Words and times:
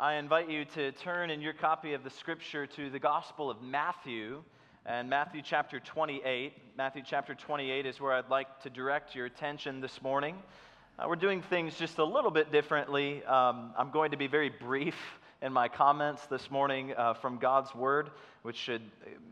I 0.00 0.14
invite 0.14 0.48
you 0.48 0.64
to 0.64 0.92
turn 0.92 1.28
in 1.28 1.42
your 1.42 1.52
copy 1.52 1.92
of 1.92 2.02
the 2.04 2.08
scripture 2.08 2.66
to 2.66 2.88
the 2.88 2.98
Gospel 2.98 3.50
of 3.50 3.60
Matthew 3.60 4.42
and 4.86 5.10
Matthew 5.10 5.42
chapter 5.44 5.78
28. 5.78 6.54
Matthew 6.74 7.02
chapter 7.04 7.34
28 7.34 7.84
is 7.84 8.00
where 8.00 8.14
I'd 8.14 8.30
like 8.30 8.62
to 8.62 8.70
direct 8.70 9.14
your 9.14 9.26
attention 9.26 9.82
this 9.82 10.00
morning. 10.00 10.36
Uh, 10.98 11.04
we're 11.06 11.16
doing 11.16 11.42
things 11.42 11.74
just 11.74 11.98
a 11.98 12.04
little 12.04 12.30
bit 12.30 12.50
differently. 12.50 13.22
Um, 13.24 13.74
I'm 13.76 13.90
going 13.90 14.12
to 14.12 14.16
be 14.16 14.26
very 14.26 14.48
brief 14.48 14.96
in 15.42 15.52
my 15.52 15.68
comments 15.68 16.24
this 16.28 16.50
morning 16.50 16.94
uh, 16.96 17.12
from 17.12 17.36
God's 17.36 17.74
Word, 17.74 18.08
which 18.40 18.56
should 18.56 18.80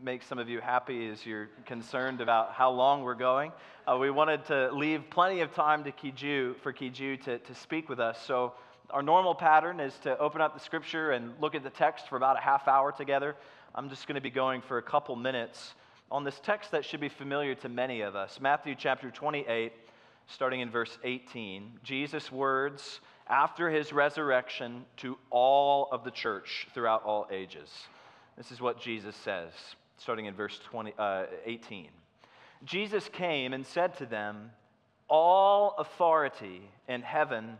make 0.03 0.21
some 0.21 0.37
of 0.37 0.49
you 0.49 0.61
happy 0.61 1.09
as 1.09 1.25
you're 1.25 1.49
concerned 1.65 2.21
about 2.21 2.53
how 2.53 2.69
long 2.69 3.01
we're 3.01 3.15
going. 3.15 3.51
Uh, 3.87 3.97
we 3.97 4.11
wanted 4.11 4.45
to 4.45 4.71
leave 4.71 5.01
plenty 5.09 5.41
of 5.41 5.51
time 5.55 5.83
to 5.85 5.91
Kiju, 5.91 6.57
for 6.57 6.71
Kiju 6.71 7.23
to, 7.23 7.39
to 7.39 7.55
speak 7.55 7.89
with 7.89 7.99
us. 7.99 8.23
So, 8.23 8.53
our 8.91 9.03
normal 9.03 9.35
pattern 9.35 9.79
is 9.79 9.93
to 9.99 10.17
open 10.17 10.41
up 10.41 10.53
the 10.53 10.59
Scripture 10.59 11.11
and 11.11 11.33
look 11.39 11.53
at 11.53 11.63
the 11.63 11.69
text 11.69 12.07
for 12.07 12.15
about 12.15 12.37
a 12.37 12.41
half 12.41 12.67
hour 12.67 12.91
together. 12.91 13.35
I'm 13.75 13.89
just 13.89 14.07
going 14.07 14.15
to 14.15 14.21
be 14.21 14.31
going 14.31 14.61
for 14.61 14.79
a 14.79 14.81
couple 14.81 15.15
minutes 15.15 15.75
on 16.11 16.23
this 16.23 16.39
text 16.41 16.71
that 16.71 16.83
should 16.83 16.99
be 16.99 17.09
familiar 17.09 17.53
to 17.55 17.69
many 17.69 18.01
of 18.01 18.15
us 18.15 18.39
Matthew 18.41 18.73
chapter 18.75 19.11
28, 19.11 19.73
starting 20.27 20.61
in 20.61 20.71
verse 20.71 20.97
18. 21.03 21.79
Jesus' 21.83 22.31
words 22.31 22.99
after 23.27 23.69
his 23.69 23.93
resurrection 23.93 24.85
to 24.97 25.17
all 25.29 25.87
of 25.91 26.03
the 26.03 26.11
church 26.11 26.67
throughout 26.73 27.03
all 27.03 27.27
ages. 27.31 27.69
This 28.37 28.51
is 28.51 28.59
what 28.59 28.81
Jesus 28.81 29.15
says, 29.17 29.51
starting 29.97 30.25
in 30.25 30.33
verse 30.33 30.59
20, 30.65 30.93
uh, 30.97 31.25
18. 31.45 31.89
Jesus 32.63 33.07
came 33.13 33.53
and 33.53 33.65
said 33.65 33.95
to 33.97 34.07
them, 34.07 34.49
All 35.07 35.75
authority 35.77 36.63
in 36.87 37.03
heaven 37.03 37.59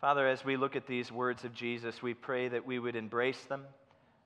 Father, 0.00 0.26
as 0.26 0.42
we 0.42 0.56
look 0.56 0.76
at 0.76 0.86
these 0.86 1.12
words 1.12 1.44
of 1.44 1.52
Jesus, 1.52 2.02
we 2.02 2.14
pray 2.14 2.48
that 2.48 2.64
we 2.64 2.78
would 2.78 2.96
embrace 2.96 3.42
them. 3.50 3.66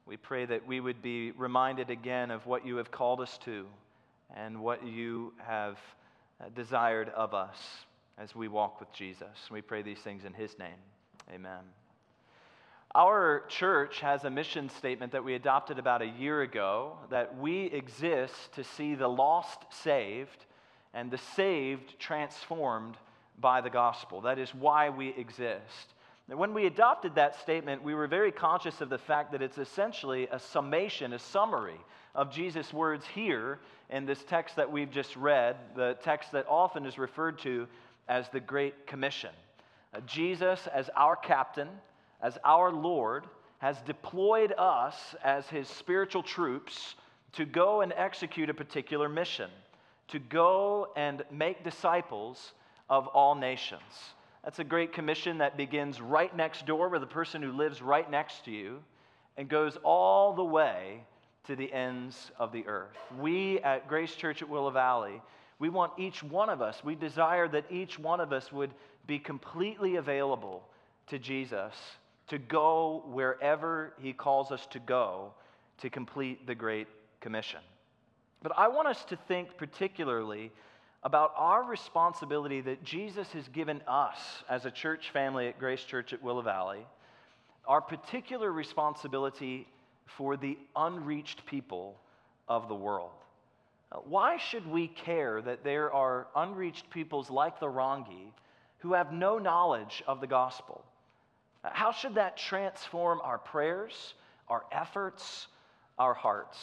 We 0.07 0.17
pray 0.17 0.47
that 0.47 0.65
we 0.65 0.79
would 0.79 1.03
be 1.03 1.33
reminded 1.33 1.91
again 1.91 2.31
of 2.31 2.47
what 2.47 2.65
you 2.65 2.77
have 2.77 2.93
called 2.93 3.21
us 3.21 3.37
to 3.39 3.67
and 4.37 4.63
what 4.63 4.87
you 4.87 5.33
have 5.39 5.77
uh, 6.41 6.45
desired 6.55 7.09
of 7.09 7.35
us 7.35 7.59
as 8.19 8.37
we 8.37 8.47
walk 8.47 8.79
with 8.79 8.93
Jesus. 8.93 9.51
We 9.51 9.63
pray 9.63 9.83
these 9.83 9.99
things 9.99 10.25
in 10.25 10.33
his 10.33 10.57
name. 10.61 10.79
Amen. 11.35 11.65
Our 12.95 13.43
church 13.49 13.99
has 13.99 14.23
a 14.23 14.31
mission 14.31 14.69
statement 14.69 15.11
that 15.11 15.25
we 15.25 15.35
adopted 15.35 15.81
about 15.81 16.03
a 16.03 16.07
year 16.07 16.43
ago 16.43 16.99
that 17.11 17.37
we 17.37 17.65
exist 17.65 18.53
to 18.53 18.63
see 18.63 18.95
the 18.95 19.09
lost 19.09 19.65
saved 19.71 20.45
and 20.93 21.11
the 21.11 21.19
saved 21.19 21.99
transformed 21.99 22.97
by 23.41 23.61
the 23.61 23.71
gospel. 23.71 24.21
That 24.23 24.39
is 24.39 24.55
why 24.55 24.91
we 24.91 25.09
exist. 25.09 25.95
And 26.29 26.39
when 26.39 26.55
we 26.55 26.67
adopted 26.67 27.17
that 27.17 27.41
statement, 27.41 27.83
we 27.83 27.95
were 27.95 28.07
very 28.07 28.33
conscious 28.33 28.81
of 28.81 28.89
the 28.89 28.99
fact 28.99 29.33
that 29.33 29.43
it's 29.43 29.59
essentially 29.59 30.27
a 30.31 30.39
summation, 30.39 31.13
a 31.13 31.19
summary 31.19 31.79
of 32.15 32.33
Jesus' 32.33 32.73
words 32.73 33.05
here 33.15 33.59
in 33.91 34.07
this 34.07 34.23
text 34.25 34.57
that 34.57 34.71
we've 34.71 34.91
just 34.91 35.15
read, 35.17 35.57
the 35.77 35.99
text 36.03 36.33
that 36.33 36.47
often 36.49 36.87
is 36.87 36.97
referred 36.97 37.39
to 37.41 37.67
as 38.09 38.29
the 38.31 38.41
Great 38.41 38.87
Commission. 38.87 39.31
Uh, 39.93 40.01
Jesus, 40.01 40.67
as 40.73 40.89
our 40.97 41.17
captain, 41.17 41.69
as 42.23 42.39
our 42.45 42.73
Lord 42.73 43.25
has 43.59 43.81
deployed 43.83 44.53
us 44.59 45.15
as 45.23 45.47
his 45.49 45.69
spiritual 45.69 46.23
troops 46.23 46.95
to 47.33 47.45
go 47.45 47.81
and 47.81 47.93
execute 47.97 48.51
a 48.51 48.55
particular 48.55 49.09
mission, 49.09 49.51
to 50.09 50.19
go 50.19 50.89
and 50.97 51.23
make 51.31 51.65
disciples 51.65 52.53
of 52.89 53.07
all 53.09 53.35
nations. 53.35 53.83
That's 54.43 54.59
a 54.59 54.65
great 54.65 54.93
commission 54.93 55.39
that 55.39 55.57
begins 55.57 56.01
right 56.01 56.35
next 56.37 56.67
door 56.67 56.89
with 56.89 57.01
the 57.01 57.07
person 57.07 57.43
who 57.43 57.53
lives 57.53 57.81
right 57.81 58.09
next 58.11 58.45
to 58.45 58.51
you 58.51 58.83
and 59.37 59.49
goes 59.49 59.79
all 59.83 60.35
the 60.35 60.45
way 60.45 61.05
to 61.47 61.57
the 61.57 61.73
ends 61.73 62.31
of 62.39 62.53
the 62.53 62.67
earth. 62.67 62.97
We 63.19 63.61
at 63.61 63.89
Grace 63.89 64.15
Church 64.15 64.43
at 64.43 64.49
Willow 64.49 64.71
Valley, 64.71 65.21
we 65.59 65.69
want 65.69 65.93
each 65.99 66.23
one 66.23 66.51
of 66.51 66.61
us, 66.61 66.83
we 66.85 66.95
desire 66.95 67.49
that 67.49 67.65
each 67.71 67.99
one 67.99 68.21
of 68.21 68.33
us 68.33 68.53
would 68.53 68.71
be 69.07 69.19
completely 69.19 69.97
available 69.97 70.63
to 71.07 71.19
Jesus 71.19 71.75
to 72.29 72.39
go 72.39 73.05
wherever 73.07 73.93
He 73.99 74.13
calls 74.13 74.51
us 74.51 74.67
to 74.69 74.79
go 74.79 75.33
to 75.79 75.91
complete 75.91 76.47
the 76.47 76.55
Great 76.55 76.89
Commission. 77.21 77.61
But 78.43 78.53
I 78.57 78.69
want 78.69 78.89
us 78.89 79.05
to 79.07 79.17
think 79.17 79.57
particularly 79.57 80.53
about 81.05 81.35
our 81.37 81.63
responsibility 81.63 82.63
that 82.63 82.83
Jesus 82.83 83.31
has 83.33 83.47
given 83.49 83.83
us 83.87 84.19
as 84.49 84.65
a 84.65 84.71
church 84.71 85.11
family 85.11 85.49
at 85.49 85.59
Grace 85.59 85.85
Church 85.85 86.15
at 86.15 86.23
Willow 86.23 86.41
Valley, 86.41 86.87
our 87.67 87.81
particular 87.81 88.51
responsibility 88.51 89.69
for 90.07 90.37
the 90.37 90.57
unreached 90.75 91.45
people 91.45 92.01
of 92.49 92.69
the 92.69 92.75
world. 92.75 93.11
Uh, 93.93 93.97
why 93.99 94.39
should 94.39 94.67
we 94.67 94.89
care 94.89 95.43
that 95.43 95.63
there 95.63 95.93
are 95.93 96.27
unreached 96.35 96.89
peoples 96.91 97.31
like 97.31 97.61
the 97.61 97.67
Rongi 97.67 98.33
who 98.79 98.95
have 98.95 99.13
no 99.13 99.39
knowledge 99.39 100.03
of 100.07 100.21
the 100.21 100.27
gospel? 100.27 100.85
Uh, 101.63 101.69
how 101.73 101.93
should 101.93 102.15
that 102.15 102.37
transform 102.37 103.21
our 103.23 103.39
prayers, 103.39 104.15
our 104.49 104.65
efforts, 104.73 105.49
our 105.99 106.15
hearts? 106.15 106.59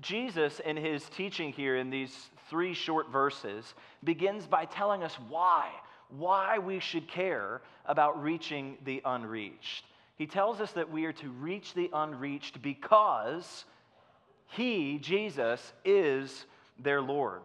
Jesus, 0.00 0.60
in 0.60 0.76
his 0.76 1.08
teaching 1.10 1.52
here 1.52 1.76
in 1.76 1.90
these 1.90 2.30
three 2.50 2.74
short 2.74 3.10
verses, 3.10 3.74
begins 4.02 4.46
by 4.46 4.64
telling 4.64 5.02
us 5.02 5.16
why, 5.28 5.70
why 6.08 6.58
we 6.58 6.80
should 6.80 7.08
care 7.08 7.62
about 7.86 8.22
reaching 8.22 8.76
the 8.84 9.02
unreached. 9.04 9.84
He 10.16 10.26
tells 10.26 10.60
us 10.60 10.72
that 10.72 10.90
we 10.90 11.06
are 11.06 11.12
to 11.14 11.30
reach 11.30 11.74
the 11.74 11.90
unreached 11.92 12.62
because 12.62 13.64
he, 14.48 14.98
Jesus, 14.98 15.72
is 15.84 16.46
their 16.78 17.02
Lord. 17.02 17.42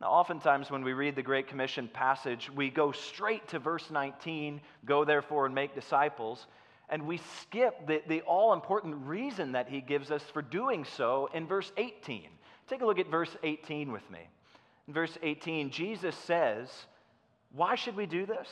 Now, 0.00 0.08
oftentimes 0.08 0.70
when 0.70 0.82
we 0.82 0.92
read 0.92 1.16
the 1.16 1.22
Great 1.22 1.48
Commission 1.48 1.88
passage, 1.88 2.50
we 2.50 2.70
go 2.70 2.92
straight 2.92 3.46
to 3.48 3.58
verse 3.58 3.90
19 3.90 4.60
go 4.84 5.04
therefore 5.04 5.46
and 5.46 5.54
make 5.54 5.74
disciples, 5.74 6.46
and 6.88 7.06
we 7.06 7.20
skip 7.40 7.86
the, 7.86 8.02
the 8.08 8.20
all 8.22 8.52
important 8.52 8.96
reason 9.06 9.52
that 9.52 9.68
he 9.68 9.80
gives 9.80 10.10
us 10.10 10.22
for 10.32 10.42
doing 10.42 10.84
so 10.84 11.28
in 11.32 11.46
verse 11.46 11.70
18. 11.76 12.28
Take 12.68 12.82
a 12.82 12.86
look 12.86 12.98
at 12.98 13.10
verse 13.10 13.34
18 13.42 13.92
with 13.92 14.08
me. 14.10 14.20
Verse 14.88 15.16
18, 15.22 15.70
Jesus 15.70 16.16
says, 16.16 16.68
Why 17.52 17.74
should 17.74 17.96
we 17.96 18.06
do 18.06 18.26
this? 18.26 18.48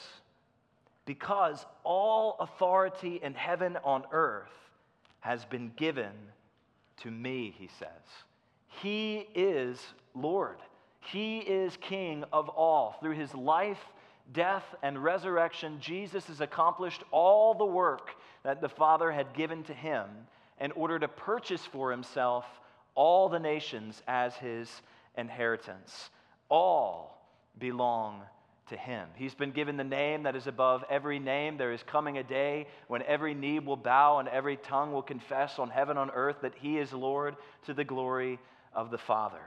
Because 1.04 1.64
all 1.82 2.36
authority 2.40 3.20
in 3.22 3.34
heaven 3.34 3.76
on 3.82 4.04
earth 4.12 4.52
has 5.20 5.44
been 5.44 5.72
given 5.76 6.12
to 6.98 7.10
me, 7.10 7.54
he 7.58 7.68
says. 7.78 7.88
He 8.82 9.26
is 9.34 9.84
Lord. 10.14 10.58
He 11.00 11.38
is 11.38 11.76
King 11.80 12.24
of 12.32 12.48
all. 12.48 12.96
Through 13.00 13.16
his 13.16 13.34
life, 13.34 13.80
death, 14.32 14.64
and 14.82 15.02
resurrection, 15.02 15.78
Jesus 15.80 16.26
has 16.26 16.40
accomplished 16.40 17.02
all 17.10 17.54
the 17.54 17.64
work 17.64 18.10
that 18.44 18.60
the 18.60 18.68
Father 18.68 19.10
had 19.10 19.34
given 19.34 19.62
to 19.64 19.74
him 19.74 20.06
in 20.60 20.72
order 20.72 20.98
to 20.98 21.08
purchase 21.08 21.64
for 21.64 21.90
himself 21.90 22.44
all 22.94 23.28
the 23.28 23.38
nations 23.38 24.02
as 24.06 24.34
his 24.36 24.82
inheritance. 25.16 26.10
All 26.50 27.18
belong 27.58 28.20
to 28.68 28.76
him. 28.76 29.08
He's 29.16 29.34
been 29.34 29.52
given 29.52 29.76
the 29.76 29.84
name 29.84 30.24
that 30.24 30.36
is 30.36 30.46
above 30.46 30.84
every 30.90 31.18
name. 31.18 31.56
There 31.56 31.72
is 31.72 31.82
coming 31.82 32.18
a 32.18 32.22
day 32.22 32.66
when 32.88 33.02
every 33.02 33.34
knee 33.34 33.58
will 33.58 33.76
bow 33.76 34.18
and 34.18 34.28
every 34.28 34.56
tongue 34.56 34.92
will 34.92 35.02
confess 35.02 35.58
on 35.58 35.70
heaven 35.70 35.96
on 35.96 36.10
earth 36.10 36.36
that 36.42 36.54
he 36.56 36.78
is 36.78 36.92
Lord 36.92 37.36
to 37.66 37.74
the 37.74 37.84
glory 37.84 38.38
of 38.74 38.90
the 38.90 38.98
Father. 38.98 39.42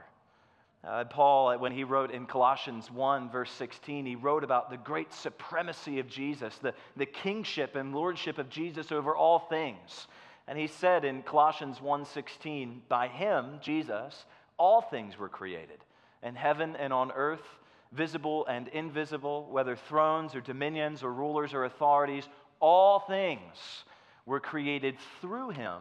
Uh, 0.86 1.04
Paul, 1.04 1.56
when 1.58 1.72
he 1.72 1.82
wrote 1.82 2.10
in 2.10 2.26
Colossians 2.26 2.90
1, 2.90 3.30
verse 3.30 3.50
16, 3.52 4.04
he 4.04 4.16
wrote 4.16 4.44
about 4.44 4.68
the 4.68 4.76
great 4.76 5.14
supremacy 5.14 5.98
of 5.98 6.08
Jesus, 6.08 6.58
the, 6.58 6.74
the 6.96 7.06
kingship 7.06 7.74
and 7.74 7.94
lordship 7.94 8.36
of 8.36 8.50
Jesus 8.50 8.92
over 8.92 9.16
all 9.16 9.38
things. 9.38 10.06
And 10.46 10.58
he 10.58 10.66
said 10.66 11.06
in 11.06 11.22
Colossians 11.22 11.78
1:16, 11.78 12.80
by 12.88 13.08
him, 13.08 13.60
Jesus, 13.62 14.26
all 14.58 14.82
things 14.82 15.16
were 15.16 15.30
created, 15.30 15.78
in 16.24 16.34
heaven 16.34 16.74
and 16.76 16.92
on 16.92 17.12
earth, 17.12 17.44
visible 17.92 18.46
and 18.46 18.68
invisible, 18.68 19.46
whether 19.50 19.76
thrones 19.76 20.34
or 20.34 20.40
dominions 20.40 21.02
or 21.02 21.12
rulers 21.12 21.54
or 21.54 21.64
authorities, 21.64 22.28
all 22.60 23.00
things 23.00 23.84
were 24.26 24.40
created 24.40 24.96
through 25.20 25.50
him 25.50 25.80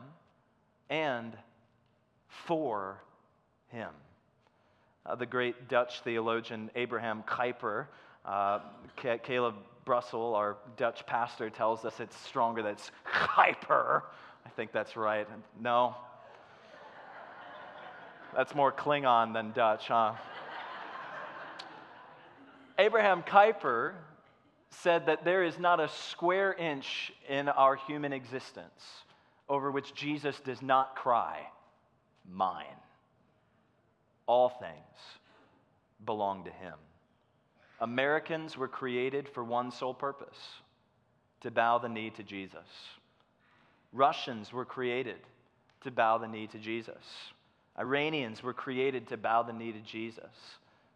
and 0.90 1.36
for 2.46 3.02
him. 3.70 3.90
Uh, 5.06 5.16
the 5.16 5.26
great 5.26 5.68
Dutch 5.68 6.02
theologian 6.02 6.70
Abraham 6.76 7.24
Kuyper, 7.28 7.88
uh, 8.26 8.60
Caleb 9.24 9.56
Brussel, 9.86 10.36
our 10.36 10.58
Dutch 10.78 11.06
pastor, 11.06 11.50
tells 11.50 11.84
us 11.84 12.00
it's 12.00 12.18
stronger. 12.18 12.62
That's 12.62 12.92
Kuyper. 13.06 14.04
I 14.46 14.50
think 14.50 14.72
that's 14.72 14.96
right. 14.96 15.28
No? 15.60 15.96
That's 18.36 18.56
more 18.56 18.72
Klingon 18.72 19.34
than 19.34 19.52
Dutch, 19.52 19.88
huh? 19.88 20.14
Abraham 22.78 23.24
Kuyper 23.24 23.94
said 24.70 25.06
that 25.06 25.24
there 25.24 25.44
is 25.44 25.60
not 25.60 25.80
a 25.80 25.88
square 25.88 26.54
inch 26.54 27.14
in 27.30 27.48
our 27.50 27.76
human 27.76 28.14
existence 28.14 29.04
over 29.48 29.72
which 29.72 29.94
Jesus 29.94 30.40
does 30.40 30.62
not 30.62 30.96
cry, 30.96 31.42
Mine. 32.30 32.66
All 34.26 34.50
things 34.50 34.98
belong 36.06 36.46
to 36.46 36.52
him. 36.52 36.76
Americans 37.82 38.58
were 38.58 38.70
created 38.70 39.28
for 39.28 39.44
one 39.44 39.70
sole 39.72 39.94
purpose 39.94 40.38
to 41.42 41.52
bow 41.52 41.78
the 41.78 41.90
knee 41.90 42.10
to 42.12 42.24
Jesus. 42.24 42.60
Russians 43.92 44.54
were 44.54 44.66
created 44.66 45.20
to 45.82 45.92
bow 45.92 46.18
the 46.18 46.28
knee 46.28 46.48
to 46.48 46.58
Jesus. 46.58 47.04
Iranians 47.78 48.42
were 48.42 48.54
created 48.54 49.08
to 49.10 49.18
bow 49.18 49.44
the 49.44 49.52
knee 49.52 49.74
to 49.74 49.80
Jesus. 49.82 50.32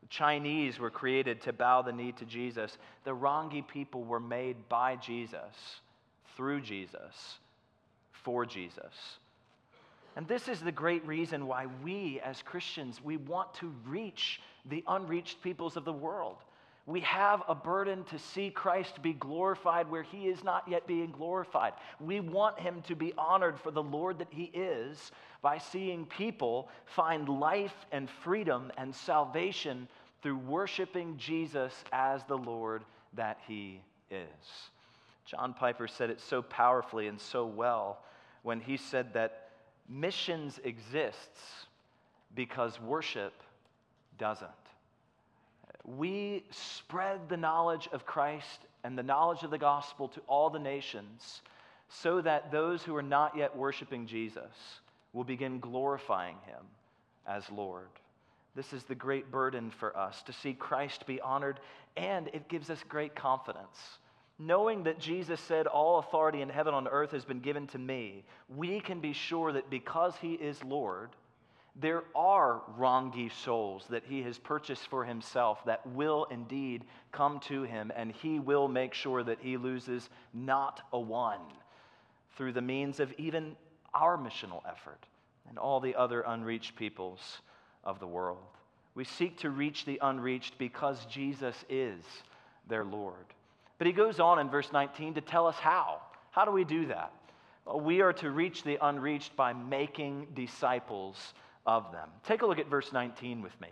Chinese 0.09 0.80
were 0.80 0.89
created 0.89 1.42
to 1.42 1.54
bow 1.54 1.81
the 1.81 1.92
knee 1.92 2.12
to 2.13 2.25
Jesus. 2.25 2.77
The 3.04 3.15
Rongi 3.15 3.68
people 3.68 4.04
were 4.04 4.19
made 4.19 4.69
by 4.69 4.95
Jesus, 4.95 5.81
through 6.36 6.62
Jesus, 6.62 7.39
for 8.12 8.45
Jesus. 8.45 9.19
And 10.15 10.27
this 10.27 10.48
is 10.48 10.59
the 10.62 10.71
great 10.71 11.06
reason 11.06 11.45
why 11.45 11.68
we 11.83 12.19
as 12.21 12.42
Christians, 12.42 13.00
we 13.04 13.18
want 13.18 13.54
to 13.56 13.74
reach 13.86 14.42
the 14.65 14.83
unreached 14.88 15.42
peoples 15.44 15.77
of 15.77 15.86
the 15.86 15.94
world. 15.94 16.38
We 16.88 17.01
have 17.01 17.44
a 17.50 17.54
burden 17.54 18.06
to 18.06 18.18
see 18.18 18.50
Christ 18.50 19.01
be 19.01 19.12
glorified 19.12 19.92
where 19.92 20.04
he 20.04 20.30
is 20.30 20.42
not 20.42 20.65
yet 20.69 20.88
being 20.88 21.12
glorified. 21.12 21.74
We 22.00 22.21
want 22.21 22.57
him 22.57 22.81
to 22.83 22.95
be 22.95 23.13
honored 23.18 23.59
for 23.59 23.71
the 23.71 23.83
Lord 23.83 24.19
that 24.19 24.31
he 24.31 24.45
is 24.45 25.12
by 25.42 25.57
seeing 25.57 26.06
people 26.06 26.69
find 26.86 27.27
life 27.27 27.86
and 27.92 28.09
freedom 28.09 28.71
and 28.77 28.95
salvation 28.95 29.89
through 30.22 30.38
worshiping 30.38 31.18
Jesus 31.18 31.74
as 31.92 32.24
the 32.24 32.38
Lord 32.38 32.84
that 33.14 33.40
he 33.48 33.81
is. 34.10 34.28
John 35.25 35.54
Piper 35.54 35.88
said 35.88 36.10
it 36.10 36.22
so 36.22 36.42
powerfully 36.42 37.08
and 37.08 37.19
so 37.19 37.46
well 37.46 38.00
when 38.44 38.62
he 38.62 38.78
said 38.78 39.14
that 39.14 39.50
missions 39.90 40.60
exists 40.64 41.66
because 42.34 42.80
worship 42.80 43.34
doesn't. 44.18 44.50
We 45.84 46.44
spread 46.52 47.30
the 47.30 47.38
knowledge 47.38 47.88
of 47.92 48.06
Christ 48.06 48.60
and 48.84 48.98
the 48.98 49.04
knowledge 49.04 49.44
of 49.44 49.52
the 49.52 49.58
gospel 49.58 50.08
to 50.10 50.22
all 50.28 50.50
the 50.50 50.60
nations 50.60 51.42
so 51.90 52.22
that 52.22 52.52
those 52.52 52.84
who 52.84 52.96
are 52.96 53.04
not 53.04 53.38
yet 53.38 53.56
worshiping 53.56 54.08
Jesus 54.08 54.81
will 55.14 55.24
begin 55.24 55.60
glorifying 55.60 56.36
him 56.46 56.64
as 57.25 57.50
Lord. 57.50 57.88
This 58.57 58.74
is 58.74 58.86
the 58.86 58.95
great 58.95 59.30
burden 59.31 59.69
for 59.69 59.95
us 59.95 60.24
to 60.24 60.33
see 60.33 60.56
Christ 60.56 61.06
be 61.06 61.21
honored, 61.21 61.59
and 61.95 62.27
it 62.33 62.50
gives 62.50 62.71
us 62.71 62.83
great 62.89 63.15
confidence. 63.15 64.00
Knowing 64.39 64.86
that 64.86 65.00
Jesus 65.00 65.39
said, 65.39 65.68
All 65.68 66.00
authority 66.00 66.42
in 66.42 66.50
heaven 66.50 66.74
and 66.74 66.88
on 66.88 66.92
earth 66.92 67.12
has 67.12 67.24
been 67.24 67.39
given 67.39 67.68
to 67.68 67.77
me, 67.77 68.24
we 68.50 68.80
can 68.80 69.00
be 69.00 69.13
sure 69.13 69.51
that 69.51 69.69
because 69.69 70.15
he 70.18 70.33
is 70.33 70.63
Lord, 70.63 71.12
there 71.75 72.04
are 72.15 72.63
Rongi 72.80 73.31
souls 73.31 73.86
that 73.92 74.06
he 74.06 74.24
has 74.24 74.39
purchased 74.39 74.88
for 74.88 75.06
himself 75.06 75.63
that 75.65 75.86
will 75.86 76.25
indeed 76.31 76.83
come 77.12 77.39
to 77.42 77.62
him, 77.62 77.92
and 77.95 78.12
he 78.12 78.39
will 78.39 78.68
make 78.68 78.95
sure 78.95 79.21
that 79.21 79.38
he 79.39 79.57
loses 79.57 80.09
not 80.33 80.81
a 80.92 81.00
one 81.00 81.42
through 82.36 82.54
the 82.54 82.62
means 82.63 83.00
of 83.00 83.13
even 83.19 83.56
our 83.94 84.18
missional 84.18 84.63
effort 84.68 85.06
and 85.48 85.59
all 85.59 85.80
the 85.80 85.94
other 85.94 86.21
unreached 86.21 86.75
peoples 86.75 87.39
of 87.88 88.00
the 88.00 88.06
world. 88.06 88.38
We 88.94 89.06
seek 89.06 89.39
to 89.39 89.50
reach 89.50 89.86
the 89.86 89.98
unreached 90.01 90.57
because 90.57 91.04
Jesus 91.06 91.56
is 91.69 92.04
their 92.68 92.84
Lord. 92.84 93.25
But 93.78 93.88
he 93.88 93.94
goes 93.94 94.19
on 94.19 94.39
in 94.39 94.50
verse 94.50 94.72
19 94.72 95.16
to 95.16 95.22
tell 95.22 95.48
us 95.48 95.56
how. 95.56 96.01
How 96.31 96.45
do 96.45 96.51
we 96.51 96.66
do 96.66 96.88
that? 96.88 97.12
Well, 97.66 97.80
we 97.80 98.01
are 98.01 98.13
to 98.13 98.30
reach 98.30 98.63
the 98.63 98.78
unreached 98.81 99.36
by 99.36 99.54
making 99.54 100.28
disciples 100.36 101.34
of 101.66 101.92
them. 101.92 102.10
Take 102.25 102.42
a 102.42 102.45
look 102.45 102.60
at 102.60 102.69
verse 102.69 102.92
19 102.92 103.42
with 103.42 103.60
me. 103.62 103.69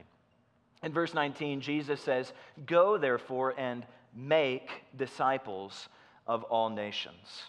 In 0.83 0.93
verse 0.93 1.13
19, 1.13 1.61
Jesus 1.61 1.99
says, 1.99 2.31
Go 2.65 2.97
therefore 2.97 3.53
and 3.57 3.85
make 4.15 4.69
disciples 4.95 5.89
of 6.27 6.43
all 6.43 6.69
nations. 6.69 7.43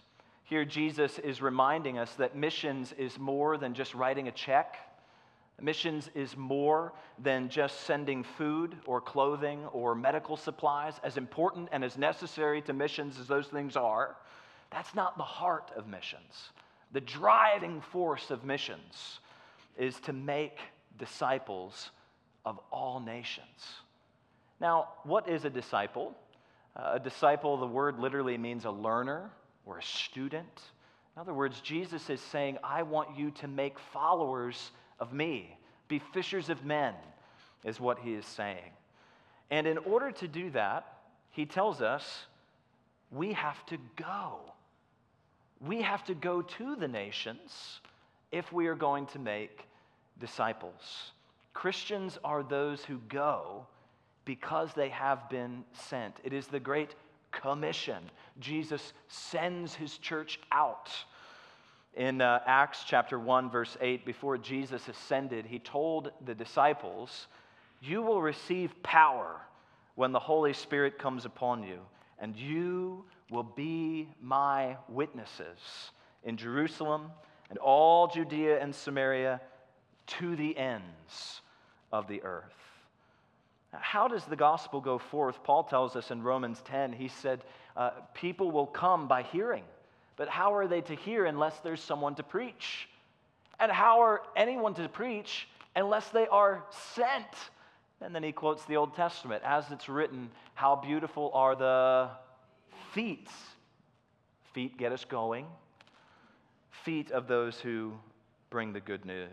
Here, 0.44 0.64
Jesus 0.64 1.19
is 1.19 1.42
reminding 1.42 1.98
us 1.98 2.14
that 2.14 2.36
missions 2.36 2.92
is 2.96 3.19
more 3.19 3.58
than 3.58 3.74
just 3.74 3.94
writing 3.94 4.28
a 4.28 4.32
check 4.32 4.76
Missions 5.61 6.11
is 6.14 6.37
more 6.37 6.93
than 7.19 7.49
just 7.49 7.81
sending 7.81 8.23
food 8.23 8.76
or 8.85 9.00
clothing 9.00 9.64
or 9.67 9.94
medical 9.94 10.37
supplies, 10.37 10.94
as 11.03 11.17
important 11.17 11.70
and 11.73 11.82
as 11.82 11.97
necessary 11.97 12.61
to 12.62 12.75
missions 12.75 13.19
as 13.19 13.26
those 13.26 13.47
things 13.47 13.75
are. 13.75 14.17
That's 14.70 14.94
not 14.94 15.17
the 15.17 15.23
heart 15.23 15.70
of 15.75 15.87
missions. 15.87 16.50
The 16.93 17.00
driving 17.00 17.81
force 17.81 18.31
of 18.31 18.44
missions 18.44 19.20
is 19.79 19.99
to 20.00 20.12
make 20.12 20.58
disciples 20.99 21.91
of 22.44 22.61
all 22.70 23.00
nations. 23.00 23.47
Now, 24.61 24.88
what 25.05 25.29
is 25.29 25.44
a 25.44 25.50
disciple? 25.50 26.14
Uh, 26.75 26.93
a 26.94 27.00
disciple, 27.00 27.56
the 27.56 27.67
word 27.67 27.99
literally 27.99 28.37
means 28.37 28.67
a 28.67 28.70
learner 28.70 29.31
or 29.64 29.79
a 29.79 29.82
student. 29.82 30.61
In 31.14 31.20
other 31.20 31.35
words, 31.35 31.61
Jesus 31.61 32.11
is 32.11 32.20
saying, 32.20 32.58
I 32.62 32.82
want 32.82 33.17
you 33.17 33.31
to 33.32 33.49
make 33.49 33.79
followers 33.79 34.70
of 34.98 35.12
me. 35.12 35.56
Be 35.88 35.98
fishers 35.98 36.50
of 36.50 36.64
men, 36.64 36.94
is 37.64 37.81
what 37.81 37.98
he 37.98 38.14
is 38.14 38.26
saying. 38.26 38.72
And 39.50 39.66
in 39.66 39.78
order 39.78 40.10
to 40.10 40.28
do 40.28 40.50
that, 40.50 40.98
he 41.31 41.46
tells 41.46 41.81
us 41.81 42.26
we 43.10 43.32
have 43.32 43.64
to 43.66 43.78
go. 43.96 44.40
We 45.60 45.82
have 45.82 46.04
to 46.04 46.14
go 46.14 46.43
to 46.43 46.76
the 46.76 46.88
nations 46.88 47.81
if 48.32 48.52
we 48.52 48.66
are 48.66 48.75
going 48.75 49.06
to 49.06 49.19
make 49.19 49.66
disciples. 50.19 51.12
Christians 51.54 52.19
are 52.24 52.43
those 52.43 52.84
who 52.84 52.98
go 53.08 53.67
because 54.24 54.74
they 54.74 54.88
have 54.88 55.31
been 55.31 55.65
sent. 55.72 56.17
It 56.24 56.32
is 56.32 56.46
the 56.48 56.60
great 56.60 56.94
commission. 57.31 58.03
Jesus 58.41 58.93
sends 59.08 59.74
his 59.74 59.96
church 59.98 60.38
out 60.53 60.91
in 61.96 62.20
uh, 62.20 62.41
Acts 62.46 62.84
chapter 62.86 63.19
1, 63.19 63.50
verse 63.50 63.76
8, 63.81 64.05
before 64.05 64.36
Jesus 64.36 64.86
ascended, 64.86 65.46
he 65.46 65.58
told 65.58 66.12
the 66.26 66.34
disciples, 66.34 67.26
You 67.81 68.03
will 68.03 68.20
receive 68.20 68.82
power 68.82 69.41
when 69.94 70.12
the 70.12 70.19
Holy 70.19 70.53
Spirit 70.53 70.98
comes 70.98 71.24
upon 71.24 71.62
you, 71.62 71.79
and 72.19 72.36
you 72.36 73.05
will 73.31 73.43
be 73.43 74.08
my 74.20 74.76
witnesses 74.91 75.91
in 76.22 76.36
Jerusalem 76.36 77.10
and 77.48 77.58
all 77.58 78.08
Judea 78.08 78.60
and 78.60 78.74
Samaria 78.74 79.41
to 80.06 80.36
the 80.36 80.56
ends 80.56 81.41
of 81.93 82.08
the 82.08 82.22
earth. 82.22 82.53
How 83.72 84.06
does 84.06 84.24
the 84.24 84.36
gospel 84.36 84.81
go 84.82 84.98
forth? 84.98 85.43
Paul 85.43 85.65
tells 85.65 85.96
us 85.96 86.10
in 86.10 86.22
Romans 86.22 86.60
10, 86.67 86.93
he 86.93 87.08
said, 87.08 87.43
uh, 87.74 87.91
People 88.15 88.50
will 88.50 88.67
come 88.67 89.08
by 89.08 89.22
hearing 89.22 89.65
but 90.17 90.29
how 90.29 90.55
are 90.55 90.67
they 90.67 90.81
to 90.82 90.94
hear 90.94 91.27
unless 91.27 91.58
there's 91.61 91.81
someone 91.81 92.15
to 92.17 92.23
preach? 92.23 92.89
And 93.61 93.70
how 93.70 94.01
are 94.01 94.23
anyone 94.35 94.75
to 94.75 94.89
preach 94.89 95.49
unless 95.75 96.08
they 96.08 96.27
are 96.27 96.65
sent? 96.94 97.27
And 98.01 98.15
then 98.15 98.23
he 98.23 98.32
quotes 98.32 98.65
the 98.65 98.77
Old 98.77 98.94
Testament 98.94 99.43
as 99.44 99.70
it's 99.70 99.89
written, 99.89 100.31
How 100.55 100.77
beautiful 100.77 101.31
are 101.32 101.55
the 101.55 102.11
feet. 102.93 103.29
Feet 104.53 104.77
get 104.79 104.93
us 104.93 105.05
going. 105.05 105.46
Feet 106.85 107.11
of 107.11 107.27
those 107.27 107.58
who 107.58 107.93
bring 108.51 108.73
the 108.73 108.81
good 108.81 109.05
news. 109.05 109.29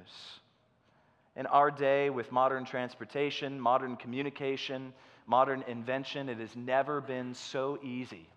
In 1.35 1.45
our 1.47 1.71
day, 1.71 2.09
with 2.09 2.31
modern 2.31 2.63
transportation, 2.63 3.59
modern 3.59 3.95
communication, 3.95 4.93
modern 5.25 5.63
invention, 5.67 6.29
it 6.29 6.37
has 6.37 6.55
never 6.55 7.01
been 7.01 7.33
so 7.33 7.79
easy 7.81 8.27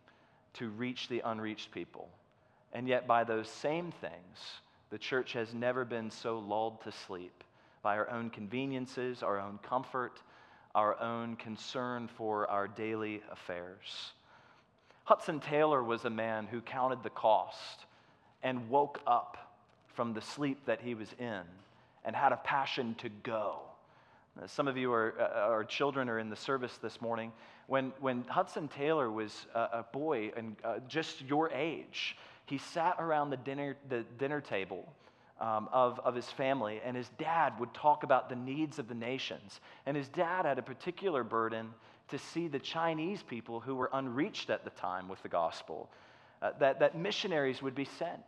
to 0.55 0.69
reach 0.71 1.09
the 1.09 1.21
unreached 1.25 1.71
people. 1.73 2.09
And 2.77 2.87
yet, 2.87 3.07
by 3.07 3.25
those 3.25 3.49
same 3.49 3.91
things, 3.91 4.39
the 4.91 4.99
church 4.99 5.33
has 5.33 5.55
never 5.55 5.83
been 5.87 6.11
so 6.11 6.39
lulled 6.39 6.83
to 6.83 6.93
sleep 6.93 7.43
by 7.83 7.97
our 7.97 8.11
own 8.11 8.29
conveniences, 8.29 9.23
our 9.23 9.41
own 9.41 9.59
comfort, 9.63 10.21
our 10.75 11.01
own 11.01 11.37
concern 11.37 12.07
for 12.07 12.47
our 12.51 12.69
daily 12.69 13.23
affairs. 13.33 14.13
Hudson 15.05 15.41
Taylor 15.41 15.83
was 15.83 16.05
a 16.05 16.11
man 16.11 16.47
who 16.47 16.61
counted 16.61 17.03
the 17.03 17.09
cost 17.09 17.87
and 18.43 18.69
woke 18.69 19.01
up 19.07 19.57
from 19.95 20.13
the 20.13 20.21
sleep 20.21 20.59
that 20.67 20.83
he 20.83 20.95
was 20.95 21.09
in 21.19 21.41
and 22.05 22.15
had 22.15 22.33
a 22.33 22.37
passion 22.37 22.95
to 22.97 23.09
go. 23.09 23.61
Some 24.45 24.69
of 24.69 24.77
you 24.77 24.93
are, 24.93 25.15
uh, 25.19 25.49
are 25.49 25.65
children 25.65 26.11
are 26.11 26.19
in 26.19 26.29
the 26.29 26.37
service 26.37 26.77
this 26.83 27.01
morning. 27.01 27.33
When, 27.69 27.95
when 28.01 28.25
Hudson 28.25 28.69
Taylor 28.69 29.11
was 29.11 29.47
a, 29.55 29.61
a 29.61 29.87
boy 29.95 30.31
and 30.37 30.57
uh, 30.63 30.81
just 30.87 31.23
your 31.23 31.51
age, 31.53 32.19
he 32.47 32.59
sat 32.59 32.97
around 32.99 33.31
the 33.31 33.37
dinner, 33.37 33.77
the 33.89 34.05
dinner 34.19 34.41
table 34.41 34.89
um, 35.41 35.69
of, 35.73 36.01
of 36.01 36.15
his 36.15 36.27
family, 36.27 36.81
and 36.85 36.97
his 36.97 37.09
dad 37.19 37.53
would 37.61 37.75
talk 37.75 38.05
about 38.05 38.29
the 38.29 38.37
needs 38.37 38.79
of 38.79 38.89
the 38.89 38.95
nations. 38.95 39.61
And 39.85 39.97
his 39.97 40.09
dad 40.09 40.47
had 40.47 40.59
a 40.59 40.63
particular 40.63 41.23
burden 41.25 41.69
to 42.09 42.19
see 42.19 42.49
the 42.49 42.59
Chinese 42.59 43.23
people 43.23 43.61
who 43.61 43.75
were 43.75 43.91
unreached 43.93 44.49
at 44.49 44.65
the 44.65 44.71
time 44.71 45.09
with 45.09 45.23
the 45.23 45.29
gospel, 45.29 45.91
uh, 46.41 46.53
that, 46.61 46.81
that 46.81 46.97
missionaries 46.97 47.61
would 47.61 47.75
be 47.75 47.85
sent. 47.85 48.25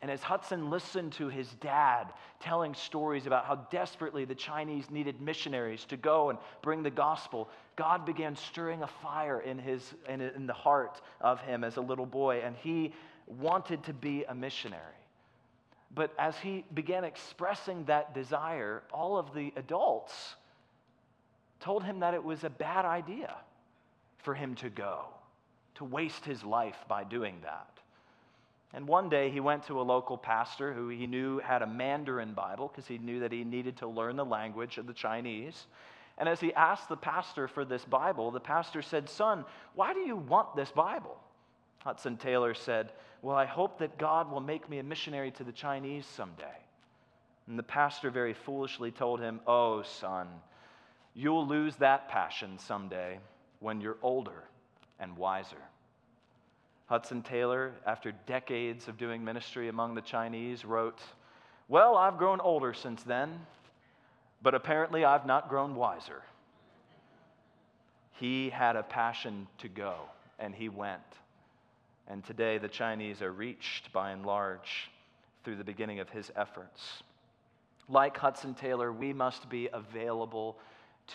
And 0.00 0.10
as 0.10 0.22
Hudson 0.22 0.70
listened 0.70 1.12
to 1.14 1.28
his 1.28 1.48
dad 1.54 2.06
telling 2.40 2.74
stories 2.74 3.26
about 3.26 3.46
how 3.46 3.56
desperately 3.70 4.24
the 4.24 4.34
Chinese 4.34 4.90
needed 4.90 5.20
missionaries 5.20 5.84
to 5.86 5.96
go 5.96 6.30
and 6.30 6.38
bring 6.62 6.82
the 6.82 6.90
gospel, 6.90 7.50
God 7.74 8.06
began 8.06 8.36
stirring 8.36 8.82
a 8.82 8.86
fire 8.86 9.40
in, 9.40 9.58
his, 9.58 9.94
in, 10.08 10.20
in 10.20 10.46
the 10.46 10.52
heart 10.52 11.00
of 11.20 11.40
him 11.40 11.64
as 11.64 11.76
a 11.76 11.80
little 11.80 12.06
boy, 12.06 12.42
and 12.44 12.56
he 12.56 12.92
wanted 13.28 13.84
to 13.84 13.92
be 13.92 14.24
a 14.24 14.34
missionary. 14.34 14.82
But 15.94 16.12
as 16.18 16.36
he 16.38 16.64
began 16.74 17.04
expressing 17.04 17.84
that 17.84 18.14
desire, 18.14 18.82
all 18.92 19.16
of 19.16 19.34
the 19.34 19.52
adults 19.56 20.34
told 21.60 21.82
him 21.82 22.00
that 22.00 22.14
it 22.14 22.22
was 22.22 22.44
a 22.44 22.50
bad 22.50 22.84
idea 22.84 23.34
for 24.18 24.34
him 24.34 24.54
to 24.56 24.68
go, 24.68 25.06
to 25.76 25.84
waste 25.84 26.24
his 26.24 26.44
life 26.44 26.76
by 26.88 27.04
doing 27.04 27.36
that. 27.42 27.68
And 28.74 28.86
one 28.86 29.08
day 29.08 29.30
he 29.30 29.40
went 29.40 29.66
to 29.66 29.80
a 29.80 29.82
local 29.82 30.18
pastor 30.18 30.74
who 30.74 30.88
he 30.88 31.06
knew 31.06 31.38
had 31.38 31.62
a 31.62 31.66
Mandarin 31.66 32.34
Bible 32.34 32.68
because 32.68 32.86
he 32.86 32.98
knew 32.98 33.20
that 33.20 33.32
he 33.32 33.42
needed 33.42 33.78
to 33.78 33.86
learn 33.86 34.16
the 34.16 34.24
language 34.24 34.76
of 34.76 34.86
the 34.86 34.92
Chinese. 34.92 35.66
And 36.18 36.28
as 36.28 36.38
he 36.38 36.52
asked 36.52 36.88
the 36.88 36.96
pastor 36.96 37.48
for 37.48 37.64
this 37.64 37.84
Bible, 37.84 38.30
the 38.30 38.40
pastor 38.40 38.82
said, 38.82 39.08
Son, 39.08 39.44
why 39.74 39.94
do 39.94 40.00
you 40.00 40.16
want 40.16 40.54
this 40.54 40.70
Bible? 40.70 41.16
Hudson 41.88 42.18
Taylor 42.18 42.52
said, 42.52 42.92
Well, 43.22 43.34
I 43.34 43.46
hope 43.46 43.78
that 43.78 43.96
God 43.96 44.30
will 44.30 44.42
make 44.42 44.68
me 44.68 44.78
a 44.78 44.82
missionary 44.82 45.30
to 45.30 45.42
the 45.42 45.52
Chinese 45.52 46.04
someday. 46.04 46.58
And 47.46 47.58
the 47.58 47.62
pastor 47.62 48.10
very 48.10 48.34
foolishly 48.34 48.90
told 48.90 49.20
him, 49.20 49.40
Oh, 49.46 49.82
son, 49.82 50.28
you'll 51.14 51.46
lose 51.46 51.76
that 51.76 52.10
passion 52.10 52.58
someday 52.58 53.20
when 53.60 53.80
you're 53.80 53.96
older 54.02 54.44
and 55.00 55.16
wiser. 55.16 55.62
Hudson 56.88 57.22
Taylor, 57.22 57.72
after 57.86 58.12
decades 58.26 58.86
of 58.86 58.98
doing 58.98 59.24
ministry 59.24 59.70
among 59.70 59.94
the 59.94 60.02
Chinese, 60.02 60.66
wrote, 60.66 61.00
Well, 61.68 61.96
I've 61.96 62.18
grown 62.18 62.42
older 62.42 62.74
since 62.74 63.02
then, 63.02 63.46
but 64.42 64.54
apparently 64.54 65.06
I've 65.06 65.24
not 65.24 65.48
grown 65.48 65.74
wiser. 65.74 66.20
He 68.20 68.50
had 68.50 68.76
a 68.76 68.82
passion 68.82 69.46
to 69.56 69.70
go, 69.70 69.94
and 70.38 70.54
he 70.54 70.68
went. 70.68 71.00
And 72.08 72.24
today 72.24 72.58
the 72.58 72.68
Chinese 72.68 73.22
are 73.22 73.32
reached 73.32 73.92
by 73.92 74.10
and 74.10 74.24
large 74.24 74.90
through 75.44 75.56
the 75.56 75.64
beginning 75.64 76.00
of 76.00 76.08
his 76.08 76.32
efforts. 76.34 77.02
Like 77.88 78.16
Hudson 78.16 78.54
Taylor, 78.54 78.92
we 78.92 79.12
must 79.12 79.48
be 79.48 79.68
available 79.72 80.58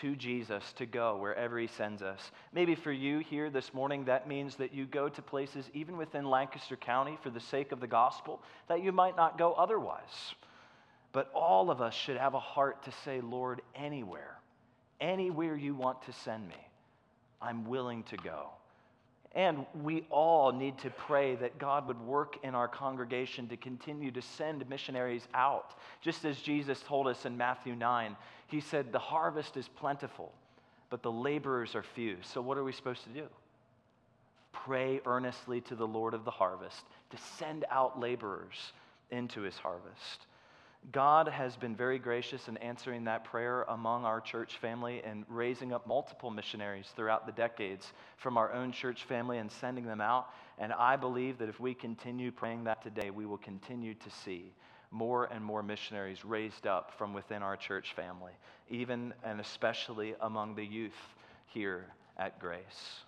to 0.02 0.16
Jesus 0.16 0.74
to 0.74 0.86
go 0.86 1.18
wherever 1.18 1.60
He 1.60 1.68
sends 1.68 2.02
us. 2.02 2.32
Maybe 2.52 2.76
for 2.76 2.92
you 2.92 3.20
here 3.20 3.50
this 3.50 3.74
morning, 3.74 4.06
that 4.06 4.28
means 4.28 4.56
that 4.56 4.74
you 4.74 4.86
go 4.86 5.08
to 5.08 5.22
places 5.22 5.70
even 5.74 5.98
within 5.98 6.26
Lancaster 6.26 6.76
County 6.76 7.18
for 7.22 7.30
the 7.30 7.40
sake 7.40 7.72
of 7.72 7.80
the 7.80 7.88
gospel 7.88 8.42
that 8.68 8.84
you 8.84 8.92
might 8.92 9.16
not 9.16 9.38
go 9.38 9.54
otherwise. 9.54 10.34
But 11.12 11.32
all 11.36 11.70
of 11.70 11.80
us 11.80 11.94
should 11.94 12.18
have 12.18 12.34
a 12.34 12.40
heart 12.40 12.84
to 12.86 12.92
say, 13.06 13.22
Lord, 13.22 13.62
anywhere, 13.76 14.36
anywhere 15.00 15.56
you 15.56 15.76
want 15.76 16.02
to 16.04 16.12
send 16.12 16.48
me, 16.48 16.68
I'm 17.40 17.66
willing 17.66 18.02
to 18.04 18.18
go. 18.18 18.50
And 19.36 19.66
we 19.82 20.06
all 20.12 20.52
need 20.52 20.78
to 20.80 20.92
pray 20.92 21.36
that 21.36 21.58
God 21.58 21.88
would 21.88 22.00
work 22.02 22.38
in 22.44 22.54
our 22.54 22.68
congregation 22.68 23.48
to 23.48 23.58
continue 23.58 24.12
to 24.12 24.22
send 24.22 24.68
missionaries 24.70 25.28
out. 25.34 25.74
Just 26.02 26.24
as 26.24 26.40
Jesus 26.40 26.84
told 26.88 27.08
us 27.08 27.26
in 27.26 27.36
Matthew 27.36 27.76
9, 27.76 28.16
he 28.48 28.60
said, 28.60 28.92
The 28.92 29.00
harvest 29.00 29.58
is 29.58 29.68
plentiful, 29.68 30.32
but 30.92 31.02
the 31.02 31.12
laborers 31.12 31.74
are 31.74 31.82
few. 31.82 32.18
So, 32.22 32.42
what 32.42 32.60
are 32.60 32.64
we 32.64 32.72
supposed 32.72 33.04
to 33.06 33.10
do? 33.10 33.28
Pray 34.52 35.02
earnestly 35.06 35.62
to 35.62 35.76
the 35.76 35.88
Lord 35.88 36.14
of 36.14 36.26
the 36.26 36.32
harvest 36.32 36.86
to 37.10 37.18
send 37.18 37.66
out 37.72 38.00
laborers 38.00 38.74
into 39.10 39.42
his 39.42 39.58
harvest. 39.58 40.28
God 40.92 41.28
has 41.28 41.56
been 41.56 41.76
very 41.76 41.98
gracious 41.98 42.48
in 42.48 42.58
answering 42.58 43.06
that 43.06 43.24
prayer 43.24 43.64
among 43.64 44.06
our 44.06 44.20
church 44.20 44.58
family 44.58 45.02
and 45.04 45.26
raising 45.30 45.74
up 45.74 45.88
multiple 45.88 46.30
missionaries 46.30 46.88
throughout 46.96 47.26
the 47.26 47.32
decades 47.32 47.94
from 48.18 48.38
our 48.38 48.52
own 48.52 48.72
church 48.72 49.06
family 49.06 49.38
and 49.38 49.52
sending 49.52 49.86
them 49.86 50.02
out. 50.02 50.28
And 50.60 50.74
I 50.74 50.98
believe 50.98 51.38
that 51.38 51.50
if 51.50 51.60
we 51.60 51.74
continue 51.74 52.32
praying 52.32 52.66
that 52.66 52.84
today, 52.84 53.10
we 53.10 53.26
will 53.26 53.38
continue 53.38 53.94
to 53.94 54.10
see 54.10 54.52
more 54.92 55.26
and 55.26 55.44
more 55.44 55.64
missionaries 55.64 56.24
raised 56.24 56.68
up 56.68 56.92
from 56.98 57.14
within 57.14 57.42
our 57.42 57.56
church 57.56 57.94
family, 57.96 58.34
even 58.70 59.14
and 59.24 59.40
especially 59.40 60.16
among 60.22 60.56
the 60.56 60.66
youth 60.66 60.92
here 61.48 61.88
at 62.18 62.40
Grace. 62.40 63.04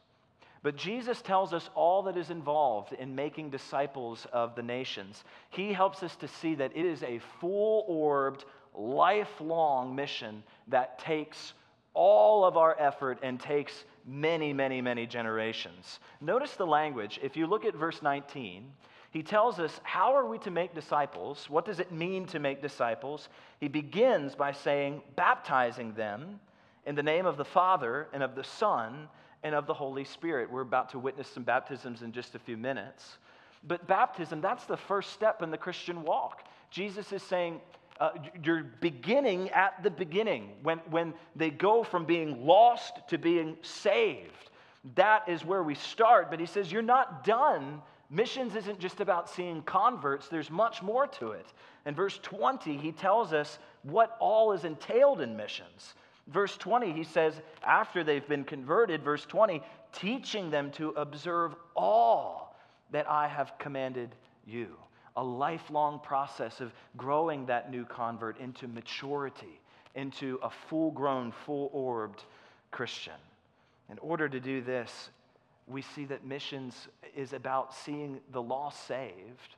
But 0.65 0.77
Jesus 0.77 1.21
tells 1.21 1.53
us 1.53 1.69
all 1.75 2.01
that 2.01 2.17
is 2.17 2.31
involved 2.31 2.93
in 2.93 3.13
making 3.13 3.51
disciples 3.51 4.25
of 4.33 4.55
the 4.55 4.63
nations. 4.63 5.23
He 5.51 5.71
helps 5.71 6.01
us 6.01 6.15
to 6.15 6.27
see 6.27 6.55
that 6.55 6.71
it 6.75 6.83
is 6.83 7.03
a 7.03 7.21
full 7.39 7.85
orbed, 7.87 8.45
lifelong 8.73 9.93
mission 9.95 10.41
that 10.69 10.97
takes 10.97 11.53
all 11.93 12.43
of 12.43 12.57
our 12.57 12.75
effort 12.79 13.19
and 13.21 13.39
takes 13.39 13.85
many, 14.07 14.53
many, 14.53 14.81
many 14.81 15.05
generations. 15.05 15.99
Notice 16.19 16.53
the 16.53 16.65
language. 16.65 17.19
If 17.21 17.37
you 17.37 17.45
look 17.45 17.63
at 17.63 17.75
verse 17.75 18.01
19, 18.01 18.63
he 19.11 19.21
tells 19.21 19.59
us 19.59 19.79
how 19.83 20.15
are 20.15 20.25
we 20.25 20.39
to 20.39 20.49
make 20.49 20.73
disciples? 20.73 21.47
What 21.47 21.65
does 21.65 21.79
it 21.79 21.91
mean 21.91 22.25
to 22.25 22.39
make 22.39 22.63
disciples? 22.63 23.29
He 23.59 23.67
begins 23.67 24.33
by 24.33 24.51
saying, 24.51 25.03
baptizing 25.15 25.93
them 25.93 26.39
in 26.87 26.95
the 26.95 27.03
name 27.03 27.27
of 27.27 27.37
the 27.37 27.45
Father 27.45 28.07
and 28.13 28.23
of 28.23 28.33
the 28.33 28.43
Son 28.43 29.07
and 29.45 29.53
of 29.53 29.67
the 29.67 29.73
Holy 29.75 30.03
Spirit. 30.03 30.51
We're 30.51 30.61
about 30.61 30.89
to 30.89 30.99
witness 30.99 31.27
some 31.27 31.43
baptisms 31.43 32.01
in 32.01 32.11
just 32.11 32.33
a 32.33 32.39
few 32.39 32.57
minutes. 32.57 33.19
But 33.63 33.85
baptism, 33.85 34.41
that's 34.41 34.65
the 34.65 34.75
first 34.75 35.13
step 35.13 35.43
in 35.43 35.51
the 35.51 35.57
Christian 35.57 36.01
walk. 36.01 36.43
Jesus 36.71 37.13
is 37.13 37.21
saying, 37.21 37.61
uh, 37.99 38.09
you're 38.43 38.63
beginning 38.63 39.51
at 39.51 39.83
the 39.83 39.91
beginning 39.91 40.49
when, 40.63 40.79
when 40.89 41.13
they 41.35 41.51
go 41.51 41.83
from 41.83 42.05
being 42.05 42.43
lost 42.43 43.07
to 43.09 43.19
being 43.19 43.55
saved. 43.61 44.49
That 44.95 45.29
is 45.29 45.45
where 45.45 45.61
we 45.61 45.75
start. 45.75 46.31
But 46.31 46.39
he 46.39 46.47
says, 46.47 46.71
You're 46.71 46.81
not 46.81 47.23
done. 47.23 47.81
Missions 48.09 48.55
isn't 48.55 48.79
just 48.79 48.99
about 48.99 49.29
seeing 49.29 49.61
converts, 49.61 50.27
there's 50.27 50.51
much 50.51 50.81
more 50.81 51.07
to 51.07 51.31
it. 51.31 51.45
In 51.85 51.95
verse 51.95 52.19
20, 52.21 52.77
he 52.77 52.91
tells 52.91 53.31
us 53.31 53.59
what 53.83 54.17
all 54.19 54.51
is 54.53 54.65
entailed 54.65 55.21
in 55.21 55.37
missions. 55.37 55.93
Verse 56.27 56.57
20, 56.57 56.91
he 56.91 57.03
says, 57.03 57.39
after 57.63 58.03
they've 58.03 58.27
been 58.27 58.43
converted, 58.43 59.03
verse 59.03 59.25
20, 59.25 59.61
teaching 59.93 60.49
them 60.49 60.71
to 60.71 60.89
observe 60.91 61.55
all 61.75 62.55
that 62.91 63.09
I 63.09 63.27
have 63.27 63.53
commanded 63.59 64.15
you. 64.45 64.75
A 65.17 65.23
lifelong 65.23 65.99
process 65.99 66.61
of 66.61 66.73
growing 66.97 67.45
that 67.45 67.71
new 67.71 67.85
convert 67.85 68.39
into 68.39 68.67
maturity, 68.67 69.59
into 69.93 70.39
a 70.41 70.49
full 70.49 70.91
grown, 70.91 71.31
full 71.31 71.69
orbed 71.71 72.23
Christian. 72.71 73.13
In 73.89 73.99
order 73.99 74.27
to 74.27 74.39
do 74.39 74.61
this, 74.61 75.09
we 75.67 75.81
see 75.81 76.05
that 76.05 76.25
missions 76.25 76.87
is 77.15 77.33
about 77.33 77.73
seeing 77.73 78.19
the 78.31 78.41
lost 78.41 78.87
saved, 78.87 79.55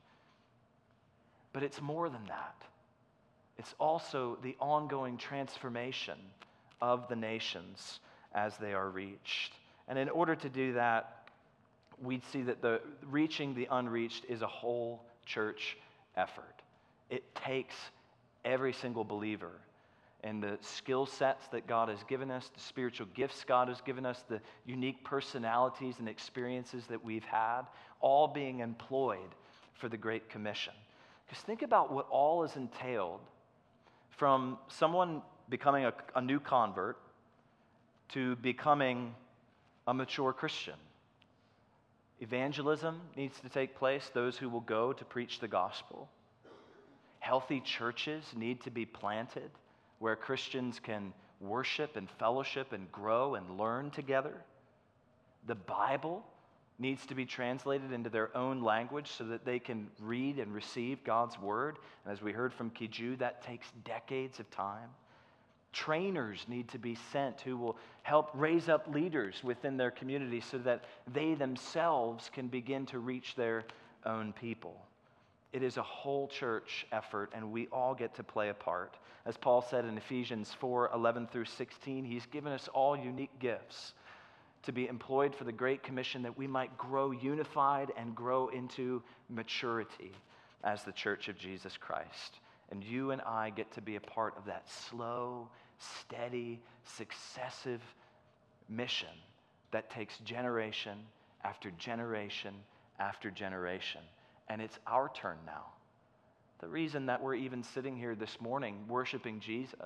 but 1.52 1.62
it's 1.62 1.80
more 1.80 2.08
than 2.08 2.24
that. 2.28 2.54
It's 3.58 3.74
also 3.80 4.38
the 4.42 4.54
ongoing 4.60 5.16
transformation 5.16 6.18
of 6.80 7.08
the 7.08 7.16
nations 7.16 8.00
as 8.34 8.56
they 8.58 8.72
are 8.72 8.88
reached. 8.88 9.54
And 9.88 9.98
in 9.98 10.08
order 10.08 10.36
to 10.36 10.48
do 10.48 10.74
that, 10.74 11.28
we'd 12.02 12.24
see 12.24 12.42
that 12.42 12.62
the 12.62 12.80
reaching 13.10 13.54
the 13.54 13.68
unreached 13.70 14.24
is 14.28 14.42
a 14.42 14.46
whole 14.46 15.02
church 15.26 15.76
effort. 16.16 16.62
It 17.10 17.34
takes 17.34 17.74
every 18.44 18.72
single 18.72 19.04
believer 19.04 19.52
and 20.24 20.42
the 20.42 20.58
skill 20.60 21.06
sets 21.06 21.46
that 21.48 21.66
God 21.66 21.88
has 21.88 22.02
given 22.08 22.30
us, 22.30 22.50
the 22.52 22.60
spiritual 22.60 23.06
gifts 23.14 23.44
God 23.44 23.68
has 23.68 23.80
given 23.80 24.04
us, 24.04 24.24
the 24.28 24.40
unique 24.66 25.04
personalities 25.04 25.96
and 26.00 26.08
experiences 26.08 26.86
that 26.86 27.04
we've 27.04 27.24
had, 27.24 27.62
all 28.00 28.26
being 28.26 28.58
employed 28.60 29.34
for 29.74 29.88
the 29.88 29.96
Great 29.96 30.28
Commission. 30.28 30.72
Because 31.26 31.42
think 31.44 31.62
about 31.62 31.92
what 31.92 32.08
all 32.10 32.42
is 32.42 32.56
entailed 32.56 33.20
from 34.10 34.58
someone 34.66 35.22
becoming 35.48 35.84
a, 35.84 35.92
a 36.14 36.20
new 36.20 36.40
convert 36.40 36.98
to 38.10 38.36
becoming 38.36 39.14
a 39.86 39.94
mature 39.94 40.32
Christian. 40.32 40.74
Evangelism 42.20 43.00
needs 43.16 43.38
to 43.40 43.48
take 43.48 43.76
place, 43.76 44.10
those 44.12 44.36
who 44.36 44.48
will 44.48 44.60
go 44.60 44.92
to 44.92 45.04
preach 45.04 45.40
the 45.40 45.48
gospel. 45.48 46.08
Healthy 47.20 47.60
churches 47.60 48.24
need 48.36 48.62
to 48.62 48.70
be 48.70 48.84
planted 48.84 49.50
where 49.98 50.16
Christians 50.16 50.80
can 50.80 51.12
worship 51.40 51.96
and 51.96 52.08
fellowship 52.18 52.72
and 52.72 52.90
grow 52.90 53.34
and 53.34 53.58
learn 53.58 53.90
together. 53.90 54.34
The 55.46 55.54
Bible 55.54 56.24
needs 56.78 57.06
to 57.06 57.14
be 57.14 57.24
translated 57.24 57.92
into 57.92 58.10
their 58.10 58.36
own 58.36 58.62
language 58.62 59.10
so 59.10 59.24
that 59.24 59.44
they 59.44 59.58
can 59.58 59.88
read 60.00 60.38
and 60.38 60.54
receive 60.54 61.02
God's 61.04 61.38
word. 61.38 61.78
And 62.04 62.12
as 62.12 62.22
we 62.22 62.32
heard 62.32 62.52
from 62.52 62.70
Kiju, 62.70 63.18
that 63.18 63.42
takes 63.42 63.66
decades 63.84 64.38
of 64.38 64.50
time. 64.50 64.88
Trainers 65.72 66.44
need 66.48 66.68
to 66.68 66.78
be 66.78 66.96
sent 67.12 67.40
who 67.40 67.56
will 67.56 67.76
help 68.02 68.30
raise 68.34 68.68
up 68.68 68.86
leaders 68.88 69.42
within 69.44 69.76
their 69.76 69.90
community 69.90 70.40
so 70.40 70.58
that 70.58 70.84
they 71.12 71.34
themselves 71.34 72.30
can 72.32 72.48
begin 72.48 72.86
to 72.86 72.98
reach 72.98 73.34
their 73.34 73.64
own 74.06 74.32
people. 74.32 74.80
It 75.52 75.62
is 75.62 75.76
a 75.76 75.82
whole 75.82 76.28
church 76.28 76.86
effort, 76.92 77.32
and 77.34 77.52
we 77.52 77.68
all 77.68 77.94
get 77.94 78.14
to 78.16 78.22
play 78.22 78.50
a 78.50 78.54
part. 78.54 78.96
As 79.24 79.36
Paul 79.36 79.62
said 79.62 79.84
in 79.84 79.96
Ephesians 79.96 80.54
4 80.60 80.90
11 80.94 81.26
through 81.28 81.46
16, 81.46 82.04
he's 82.04 82.26
given 82.26 82.52
us 82.52 82.68
all 82.74 82.96
unique 82.96 83.38
gifts 83.38 83.94
to 84.62 84.72
be 84.72 84.88
employed 84.88 85.34
for 85.34 85.44
the 85.44 85.52
Great 85.52 85.82
Commission 85.82 86.22
that 86.22 86.36
we 86.36 86.46
might 86.46 86.76
grow 86.76 87.10
unified 87.10 87.92
and 87.96 88.14
grow 88.14 88.48
into 88.48 89.02
maturity 89.28 90.12
as 90.64 90.82
the 90.82 90.92
church 90.92 91.28
of 91.28 91.38
Jesus 91.38 91.76
Christ. 91.76 92.40
And 92.70 92.84
you 92.84 93.10
and 93.12 93.22
I 93.22 93.50
get 93.50 93.72
to 93.72 93.80
be 93.80 93.96
a 93.96 94.00
part 94.00 94.36
of 94.36 94.46
that 94.46 94.68
slow, 94.68 95.48
steady, 95.78 96.60
successive 96.84 97.80
mission 98.68 99.08
that 99.70 99.90
takes 99.90 100.18
generation 100.18 100.98
after 101.44 101.70
generation 101.72 102.54
after 102.98 103.30
generation. 103.30 104.00
And 104.48 104.60
it's 104.60 104.78
our 104.86 105.10
turn 105.14 105.38
now. 105.46 105.66
The 106.60 106.68
reason 106.68 107.06
that 107.06 107.22
we're 107.22 107.36
even 107.36 107.62
sitting 107.62 107.96
here 107.96 108.14
this 108.14 108.40
morning 108.40 108.84
worshiping 108.88 109.40
Jesus 109.40 109.78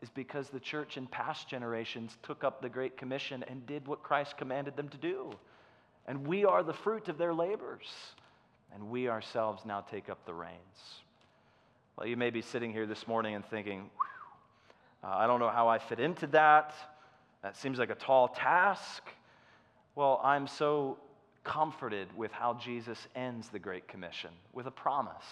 is 0.00 0.08
because 0.10 0.48
the 0.48 0.60
church 0.60 0.96
in 0.96 1.06
past 1.08 1.48
generations 1.48 2.16
took 2.22 2.44
up 2.44 2.62
the 2.62 2.68
Great 2.68 2.96
Commission 2.96 3.44
and 3.48 3.66
did 3.66 3.88
what 3.88 4.02
Christ 4.02 4.36
commanded 4.36 4.76
them 4.76 4.88
to 4.90 4.96
do. 4.96 5.32
And 6.06 6.26
we 6.26 6.44
are 6.44 6.62
the 6.62 6.72
fruit 6.72 7.08
of 7.08 7.18
their 7.18 7.34
labors. 7.34 7.88
And 8.72 8.90
we 8.90 9.08
ourselves 9.08 9.64
now 9.64 9.80
take 9.80 10.08
up 10.08 10.24
the 10.24 10.34
reins. 10.34 11.02
Well, 11.98 12.06
you 12.06 12.16
may 12.16 12.30
be 12.30 12.42
sitting 12.42 12.72
here 12.72 12.86
this 12.86 13.08
morning 13.08 13.34
and 13.34 13.44
thinking, 13.44 13.90
uh, 15.02 15.08
I 15.08 15.26
don't 15.26 15.40
know 15.40 15.48
how 15.48 15.66
I 15.66 15.80
fit 15.80 15.98
into 15.98 16.28
that. 16.28 16.72
That 17.42 17.56
seems 17.56 17.80
like 17.80 17.90
a 17.90 17.96
tall 17.96 18.28
task. 18.28 19.02
Well, 19.96 20.20
I'm 20.22 20.46
so 20.46 20.98
comforted 21.42 22.06
with 22.16 22.30
how 22.30 22.54
Jesus 22.54 23.08
ends 23.16 23.48
the 23.48 23.58
Great 23.58 23.88
Commission 23.88 24.30
with 24.52 24.66
a 24.66 24.70
promise 24.70 25.24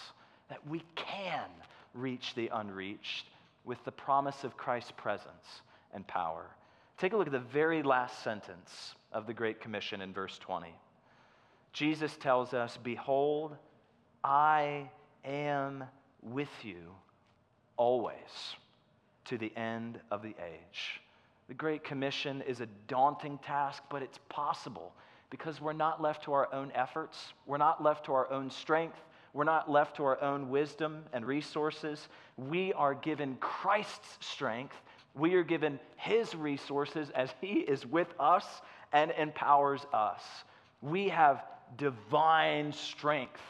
that 0.49 0.67
we 0.67 0.83
can 0.95 1.47
reach 1.93 2.35
the 2.35 2.49
unreached 2.53 3.27
with 3.63 3.81
the 3.85 3.91
promise 3.93 4.43
of 4.43 4.57
Christ's 4.57 4.91
presence 4.97 5.61
and 5.93 6.05
power. 6.05 6.47
Take 6.97 7.13
a 7.13 7.17
look 7.17 7.27
at 7.27 7.33
the 7.33 7.39
very 7.39 7.81
last 7.81 8.25
sentence 8.25 8.93
of 9.13 9.25
the 9.25 9.33
Great 9.33 9.61
Commission 9.61 10.01
in 10.01 10.11
verse 10.11 10.37
20. 10.39 10.67
Jesus 11.71 12.17
tells 12.17 12.53
us, 12.53 12.77
Behold, 12.83 13.55
I 14.21 14.89
am 15.23 15.85
with 16.21 16.49
you 16.63 16.93
always 17.77 18.15
to 19.25 19.37
the 19.37 19.55
end 19.55 19.99
of 20.11 20.21
the 20.21 20.35
age. 20.43 21.01
The 21.47 21.53
Great 21.53 21.83
Commission 21.83 22.41
is 22.41 22.61
a 22.61 22.67
daunting 22.87 23.37
task, 23.39 23.83
but 23.89 24.01
it's 24.01 24.19
possible 24.29 24.93
because 25.29 25.61
we're 25.61 25.73
not 25.73 26.01
left 26.01 26.23
to 26.23 26.33
our 26.33 26.53
own 26.53 26.71
efforts, 26.73 27.33
we're 27.45 27.57
not 27.57 27.83
left 27.83 28.05
to 28.05 28.13
our 28.13 28.31
own 28.31 28.49
strength, 28.49 28.97
we're 29.33 29.43
not 29.43 29.69
left 29.69 29.97
to 29.97 30.03
our 30.03 30.21
own 30.21 30.49
wisdom 30.49 31.03
and 31.13 31.25
resources. 31.25 32.07
We 32.37 32.73
are 32.73 32.95
given 32.95 33.37
Christ's 33.39 34.17
strength. 34.19 34.75
We 35.13 35.35
are 35.35 35.43
given 35.43 35.79
His 35.95 36.33
resources 36.33 37.11
as 37.11 37.33
He 37.39 37.59
is 37.59 37.85
with 37.85 38.07
us 38.19 38.45
and 38.93 39.11
empowers 39.11 39.85
us. 39.93 40.23
We 40.81 41.09
have 41.09 41.43
divine 41.77 42.71
strength 42.71 43.41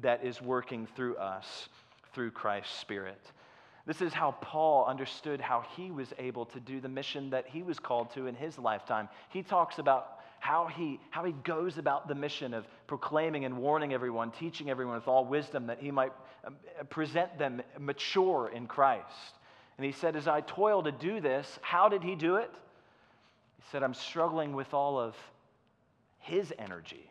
that 0.00 0.24
is 0.24 0.40
working 0.40 0.88
through 0.96 1.16
us 1.16 1.68
through 2.12 2.30
Christ's 2.30 2.78
Spirit. 2.78 3.20
This 3.84 4.00
is 4.00 4.12
how 4.12 4.32
Paul 4.40 4.86
understood 4.86 5.40
how 5.40 5.64
he 5.76 5.90
was 5.90 6.12
able 6.18 6.46
to 6.46 6.60
do 6.60 6.80
the 6.80 6.88
mission 6.88 7.30
that 7.30 7.46
he 7.48 7.62
was 7.62 7.78
called 7.78 8.12
to 8.14 8.26
in 8.26 8.34
his 8.34 8.58
lifetime. 8.58 9.08
He 9.30 9.42
talks 9.42 9.78
about 9.78 10.20
how 10.38 10.66
he, 10.66 11.00
how 11.10 11.24
he 11.24 11.32
goes 11.44 11.78
about 11.78 12.08
the 12.08 12.14
mission 12.14 12.54
of 12.54 12.66
proclaiming 12.86 13.44
and 13.44 13.56
warning 13.58 13.92
everyone, 13.92 14.30
teaching 14.32 14.70
everyone 14.70 14.96
with 14.96 15.08
all 15.08 15.24
wisdom 15.24 15.66
that 15.66 15.78
he 15.80 15.90
might 15.90 16.12
um, 16.44 16.56
present 16.90 17.38
them 17.38 17.62
mature 17.78 18.50
in 18.54 18.66
Christ. 18.66 19.36
And 19.78 19.86
he 19.86 19.92
said, 19.92 20.16
As 20.16 20.28
I 20.28 20.40
toil 20.42 20.82
to 20.82 20.92
do 20.92 21.20
this, 21.20 21.58
how 21.62 21.88
did 21.88 22.02
he 22.02 22.14
do 22.14 22.36
it? 22.36 22.50
He 23.56 23.64
said, 23.70 23.82
I'm 23.82 23.94
struggling 23.94 24.52
with 24.52 24.74
all 24.74 24.98
of 24.98 25.16
his 26.18 26.52
energy 26.58 27.10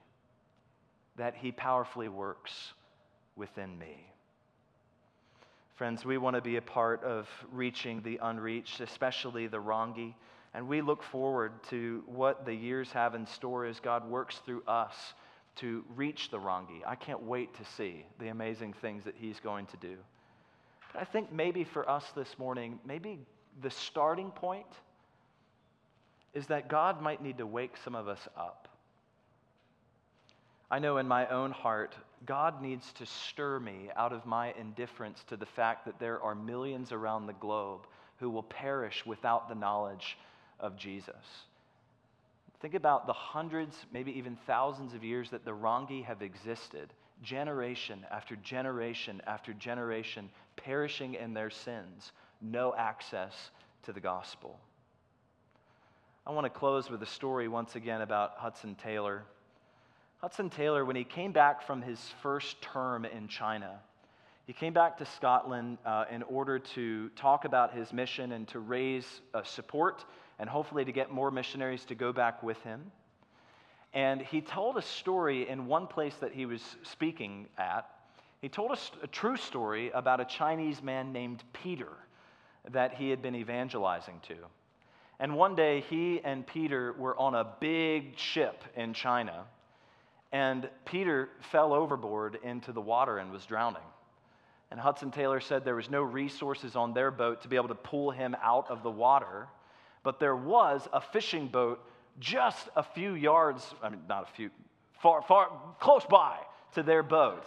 that 1.18 1.36
he 1.36 1.52
powerfully 1.52 2.10
works 2.10 2.74
within 3.36 3.78
me. 3.78 4.11
Friends, 5.82 6.06
we 6.06 6.20
want 6.20 6.36
to 6.36 6.44
be 6.44 6.58
a 6.58 6.62
part 6.62 7.04
of 7.04 7.28
reaching 7.52 8.04
the 8.04 8.20
unreached, 8.22 8.82
especially 8.82 9.48
the 9.48 9.58
Rongi. 9.58 10.14
And 10.54 10.68
we 10.68 10.80
look 10.80 11.02
forward 11.02 11.54
to 11.72 12.04
what 12.06 12.46
the 12.46 12.54
years 12.54 12.92
have 12.92 13.16
in 13.16 13.26
store 13.26 13.66
as 13.66 13.80
God 13.80 14.08
works 14.08 14.40
through 14.46 14.62
us 14.68 14.94
to 15.56 15.84
reach 15.96 16.30
the 16.30 16.38
Rongi. 16.38 16.82
I 16.86 16.94
can't 16.94 17.24
wait 17.24 17.56
to 17.56 17.66
see 17.66 18.06
the 18.20 18.28
amazing 18.28 18.74
things 18.74 19.04
that 19.06 19.16
He's 19.18 19.40
going 19.40 19.66
to 19.66 19.78
do. 19.78 19.98
But 20.94 21.02
I 21.02 21.06
think 21.06 21.32
maybe 21.32 21.64
for 21.64 21.90
us 21.90 22.06
this 22.16 22.38
morning, 22.38 22.80
maybe 22.86 23.18
the 23.64 23.72
starting 23.72 24.30
point 24.30 24.68
is 26.36 26.46
that 26.46 26.68
God 26.68 27.02
might 27.02 27.24
need 27.24 27.40
to 27.40 27.48
wake 27.48 27.76
some 27.84 27.96
of 27.96 28.08
us 28.08 28.28
up. 28.38 28.68
I 30.70 30.78
know 30.78 30.98
in 30.98 31.08
my 31.08 31.26
own 31.30 31.50
heart, 31.50 31.96
God 32.26 32.62
needs 32.62 32.92
to 32.94 33.06
stir 33.06 33.60
me 33.60 33.90
out 33.96 34.14
of 34.14 34.26
my 34.26 34.54
indifference 34.54 35.24
to 35.28 35.38
the 35.38 35.46
fact 35.46 35.86
that 35.86 36.00
there 36.00 36.22
are 36.22 36.36
millions 36.36 36.92
around 36.92 37.26
the 37.26 37.34
globe 37.34 37.88
who 38.20 38.30
will 38.30 38.44
perish 38.44 39.04
without 39.06 39.50
the 39.50 39.56
knowledge 39.56 40.18
of 40.60 40.78
Jesus. 40.78 41.16
Think 42.62 42.76
about 42.76 43.08
the 43.08 43.14
hundreds, 43.14 43.76
maybe 43.92 44.16
even 44.18 44.38
thousands 44.46 44.94
of 44.94 45.04
years 45.04 45.32
that 45.32 45.46
the 45.46 45.52
Rongi 45.52 46.06
have 46.06 46.22
existed, 46.22 46.94
generation 47.24 48.06
after 48.12 48.36
generation 48.36 49.22
after 49.26 49.54
generation, 49.54 50.30
perishing 50.56 51.16
in 51.16 51.34
their 51.34 51.50
sins, 51.50 52.12
no 52.40 52.76
access 52.78 53.50
to 53.84 53.94
the 53.94 54.00
gospel. 54.00 54.60
I 56.26 56.32
want 56.32 56.46
to 56.46 56.52
close 56.52 56.90
with 56.90 57.02
a 57.02 57.08
story 57.08 57.48
once 57.48 57.76
again 57.76 58.02
about 58.02 58.34
Hudson 58.38 58.76
Taylor. 58.76 59.24
Hudson 60.22 60.52
Taylor, 60.52 60.86
when 60.86 60.96
he 60.96 61.04
came 61.04 61.32
back 61.32 61.64
from 61.66 61.82
his 61.82 62.00
first 62.22 62.62
term 62.62 63.06
in 63.06 63.28
China, 63.28 63.80
he 64.46 64.54
came 64.54 64.72
back 64.72 65.00
to 65.00 65.06
Scotland 65.06 65.80
uh, 65.84 66.06
in 66.12 66.22
order 66.22 66.60
to 66.60 67.10
talk 67.16 67.44
about 67.44 67.74
his 67.74 67.92
mission 67.92 68.34
and 68.34 68.48
to 68.50 68.60
raise 68.60 69.22
uh, 69.34 69.42
support 69.42 70.06
and 70.38 70.48
hopefully 70.48 70.86
to 70.86 70.92
get 70.92 71.10
more 71.10 71.32
missionaries 71.32 71.86
to 71.86 71.96
go 71.96 72.14
back 72.14 72.44
with 72.44 72.62
him. 72.62 72.92
And 73.96 74.22
he 74.22 74.42
told 74.42 74.78
a 74.78 74.84
story 74.84 75.50
in 75.50 75.66
one 75.66 75.88
place 75.88 76.14
that 76.18 76.34
he 76.34 76.46
was 76.46 76.62
speaking 76.84 77.48
at. 77.58 77.90
He 78.42 78.50
told 78.50 78.70
us 78.70 78.92
a, 79.02 79.06
a 79.06 79.08
true 79.08 79.38
story 79.38 79.90
about 79.90 80.20
a 80.20 80.26
Chinese 80.26 80.84
man 80.84 81.12
named 81.12 81.44
Peter 81.52 81.98
that 82.70 82.94
he 82.94 83.10
had 83.10 83.24
been 83.24 83.36
evangelizing 83.36 84.20
to. 84.28 84.36
And 85.20 85.36
one 85.36 85.56
day, 85.56 85.84
he 85.90 86.22
and 86.24 86.46
Peter 86.46 86.94
were 86.94 87.18
on 87.20 87.34
a 87.34 87.48
big 87.60 88.20
ship 88.20 88.64
in 88.76 88.94
China, 88.94 89.46
and 90.32 90.70
Peter 90.86 91.30
fell 91.52 91.74
overboard 91.74 92.38
into 92.44 92.72
the 92.72 92.82
water 92.82 93.18
and 93.18 93.32
was 93.32 93.46
drowning. 93.46 93.82
And 94.70 94.80
Hudson 94.80 95.12
Taylor 95.12 95.42
said 95.42 95.66
there 95.66 95.76
was 95.76 95.90
no 95.90 96.02
resources 96.02 96.76
on 96.76 96.94
their 96.94 97.12
boat 97.12 97.42
to 97.42 97.48
be 97.48 97.58
able 97.58 97.68
to 97.68 97.76
pull 97.76 98.12
him 98.12 98.36
out 98.42 98.70
of 98.70 98.84
the 98.84 98.92
water 98.92 99.48
but 100.04 100.20
there 100.20 100.36
was 100.36 100.88
a 100.94 101.02
fishing 101.02 101.48
boat 101.48 101.84
just 102.20 102.70
a 102.76 102.84
few 102.84 103.14
yards, 103.14 103.74
I 103.82 103.90
mean, 103.90 104.02
not 104.10 104.24
a 104.24 104.34
few, 104.34 104.50
far, 105.02 105.22
far, 105.22 105.50
close 105.80 106.06
by 106.06 106.38
to 106.74 106.84
their 106.84 107.04
boat 107.04 107.46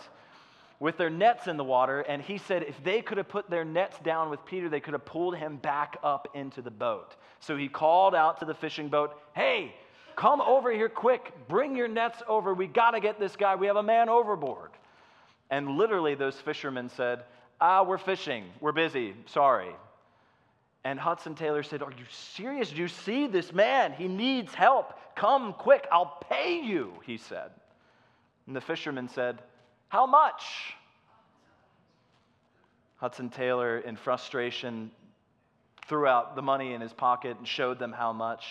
with 0.80 0.96
their 0.96 1.10
nets 1.10 1.46
in 1.46 1.56
the 1.56 1.64
water. 1.64 2.00
And 2.00 2.22
he 2.22 2.38
said 2.38 2.62
if 2.62 2.82
they 2.82 3.02
could 3.02 3.18
have 3.18 3.28
put 3.28 3.50
their 3.50 3.64
nets 3.64 3.98
down 4.00 4.30
with 4.30 4.44
Peter, 4.44 4.68
they 4.68 4.80
could 4.80 4.94
have 4.94 5.04
pulled 5.04 5.36
him 5.36 5.56
back 5.56 5.96
up 6.02 6.28
into 6.34 6.62
the 6.62 6.70
boat. 6.70 7.16
So 7.40 7.56
he 7.56 7.68
called 7.68 8.14
out 8.14 8.40
to 8.40 8.44
the 8.44 8.54
fishing 8.54 8.88
boat, 8.88 9.14
Hey, 9.34 9.74
come 10.16 10.40
over 10.40 10.72
here 10.72 10.88
quick. 10.88 11.32
Bring 11.48 11.76
your 11.76 11.88
nets 11.88 12.22
over. 12.28 12.54
We 12.54 12.66
got 12.66 12.92
to 12.92 13.00
get 13.00 13.18
this 13.18 13.36
guy. 13.36 13.54
We 13.54 13.66
have 13.66 13.76
a 13.76 13.82
man 13.82 14.08
overboard. 14.08 14.70
And 15.50 15.76
literally, 15.76 16.14
those 16.14 16.36
fishermen 16.36 16.88
said, 16.88 17.24
Ah, 17.60 17.82
we're 17.82 17.98
fishing. 17.98 18.44
We're 18.60 18.72
busy. 18.72 19.14
Sorry. 19.26 19.70
And 20.84 21.00
Hudson 21.00 21.34
Taylor 21.34 21.62
said, 21.62 21.82
Are 21.82 21.90
you 21.90 22.04
serious? 22.10 22.70
Do 22.70 22.76
you 22.76 22.88
see 22.88 23.26
this 23.26 23.52
man? 23.52 23.92
He 23.92 24.08
needs 24.08 24.54
help. 24.54 24.94
Come 25.16 25.52
quick, 25.54 25.86
I'll 25.90 26.18
pay 26.28 26.60
you, 26.60 26.92
he 27.06 27.16
said. 27.16 27.50
And 28.46 28.54
the 28.54 28.60
fisherman 28.60 29.08
said, 29.08 29.40
How 29.88 30.06
much? 30.06 30.42
Hudson 32.96 33.30
Taylor, 33.30 33.78
in 33.78 33.96
frustration, 33.96 34.90
threw 35.88 36.06
out 36.06 36.36
the 36.36 36.42
money 36.42 36.74
in 36.74 36.80
his 36.80 36.92
pocket 36.92 37.36
and 37.38 37.46
showed 37.46 37.78
them 37.78 37.92
how 37.92 38.12
much. 38.12 38.44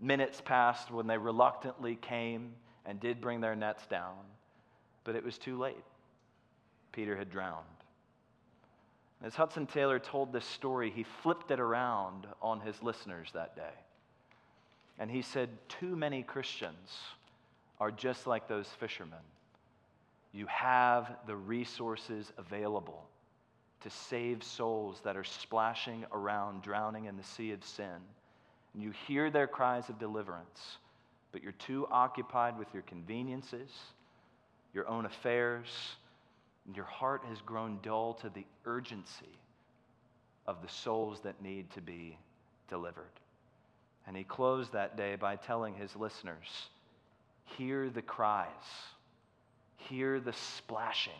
Minutes 0.00 0.40
passed 0.40 0.90
when 0.90 1.06
they 1.06 1.18
reluctantly 1.18 1.96
came 1.96 2.52
and 2.86 2.98
did 2.98 3.20
bring 3.20 3.40
their 3.40 3.54
nets 3.54 3.86
down, 3.86 4.16
but 5.04 5.14
it 5.14 5.24
was 5.24 5.38
too 5.38 5.58
late. 5.58 5.84
Peter 6.92 7.16
had 7.16 7.30
drowned. 7.30 7.66
As 9.22 9.34
Hudson 9.34 9.66
Taylor 9.66 9.98
told 9.98 10.32
this 10.32 10.46
story, 10.46 10.90
he 10.90 11.02
flipped 11.02 11.50
it 11.50 11.60
around 11.60 12.26
on 12.40 12.60
his 12.60 12.82
listeners 12.82 13.30
that 13.34 13.54
day. 13.54 13.74
And 14.98 15.10
he 15.10 15.22
said, 15.22 15.50
Too 15.68 15.94
many 15.94 16.22
Christians 16.22 16.98
are 17.78 17.90
just 17.90 18.26
like 18.26 18.48
those 18.48 18.68
fishermen. 18.78 19.18
You 20.32 20.46
have 20.46 21.16
the 21.26 21.36
resources 21.36 22.32
available 22.38 23.04
to 23.80 23.90
save 23.90 24.42
souls 24.42 25.00
that 25.04 25.16
are 25.16 25.24
splashing 25.24 26.04
around, 26.12 26.62
drowning 26.62 27.06
in 27.06 27.16
the 27.16 27.24
sea 27.24 27.52
of 27.52 27.64
sin. 27.64 28.00
And 28.74 28.82
you 28.82 28.92
hear 29.06 29.30
their 29.30 29.46
cries 29.46 29.88
of 29.88 29.98
deliverance, 29.98 30.78
but 31.32 31.42
you're 31.42 31.52
too 31.52 31.86
occupied 31.90 32.58
with 32.58 32.68
your 32.72 32.82
conveniences, 32.82 33.70
your 34.72 34.88
own 34.88 35.06
affairs, 35.06 35.68
and 36.66 36.76
your 36.76 36.84
heart 36.84 37.22
has 37.28 37.40
grown 37.40 37.78
dull 37.82 38.14
to 38.14 38.28
the 38.28 38.46
urgency 38.64 39.38
of 40.46 40.62
the 40.62 40.68
souls 40.68 41.20
that 41.22 41.42
need 41.42 41.70
to 41.72 41.80
be 41.80 42.16
delivered. 42.68 43.04
And 44.06 44.16
he 44.16 44.24
closed 44.24 44.72
that 44.72 44.96
day 44.96 45.16
by 45.16 45.36
telling 45.36 45.74
his 45.74 45.94
listeners, 45.96 46.68
Hear 47.56 47.90
the 47.90 48.02
cries, 48.02 48.46
hear 49.76 50.20
the 50.20 50.32
splashing. 50.32 51.12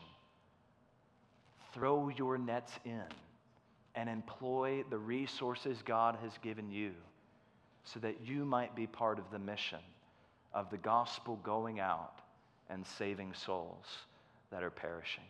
Throw 1.72 2.08
your 2.08 2.38
nets 2.38 2.72
in 2.84 3.02
and 3.94 4.08
employ 4.08 4.84
the 4.90 4.98
resources 4.98 5.82
God 5.84 6.16
has 6.22 6.32
given 6.42 6.70
you 6.70 6.92
so 7.84 8.00
that 8.00 8.20
you 8.24 8.44
might 8.44 8.74
be 8.76 8.86
part 8.86 9.18
of 9.18 9.30
the 9.30 9.38
mission 9.38 9.80
of 10.52 10.70
the 10.70 10.78
gospel 10.78 11.38
going 11.42 11.80
out 11.80 12.20
and 12.68 12.86
saving 12.86 13.34
souls 13.34 13.86
that 14.50 14.62
are 14.62 14.70
perishing. 14.70 15.24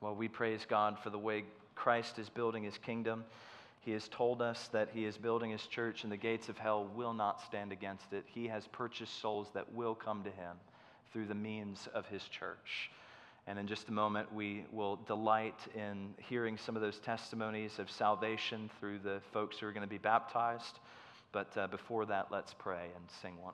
Well, 0.00 0.14
we 0.14 0.28
praise 0.28 0.66
God 0.68 0.98
for 1.02 1.10
the 1.10 1.18
way 1.18 1.44
Christ 1.74 2.18
is 2.18 2.28
building 2.28 2.62
his 2.62 2.78
kingdom. 2.78 3.24
He 3.80 3.92
has 3.92 4.08
told 4.08 4.40
us 4.40 4.68
that 4.72 4.90
he 4.92 5.04
is 5.04 5.16
building 5.16 5.50
his 5.50 5.66
church, 5.66 6.04
and 6.04 6.12
the 6.12 6.16
gates 6.16 6.48
of 6.48 6.56
hell 6.56 6.86
will 6.94 7.12
not 7.12 7.42
stand 7.42 7.72
against 7.72 8.12
it. 8.12 8.24
He 8.26 8.48
has 8.48 8.66
purchased 8.68 9.20
souls 9.20 9.48
that 9.54 9.72
will 9.74 9.94
come 9.94 10.22
to 10.24 10.30
him 10.30 10.56
through 11.12 11.26
the 11.26 11.34
means 11.34 11.88
of 11.94 12.06
his 12.06 12.22
church. 12.24 12.90
And 13.46 13.58
in 13.58 13.66
just 13.66 13.88
a 13.88 13.92
moment, 13.92 14.32
we 14.32 14.64
will 14.72 14.96
delight 15.06 15.58
in 15.74 16.14
hearing 16.18 16.56
some 16.56 16.76
of 16.76 16.82
those 16.82 16.98
testimonies 16.98 17.78
of 17.78 17.90
salvation 17.90 18.70
through 18.80 19.00
the 19.00 19.20
folks 19.32 19.58
who 19.58 19.66
are 19.66 19.72
going 19.72 19.82
to 19.82 19.86
be 19.86 19.98
baptized. 19.98 20.78
But 21.34 21.58
uh, 21.58 21.66
before 21.66 22.06
that, 22.06 22.28
let's 22.30 22.54
pray 22.54 22.86
and 22.94 23.04
sing 23.20 23.32
one. 23.32 23.40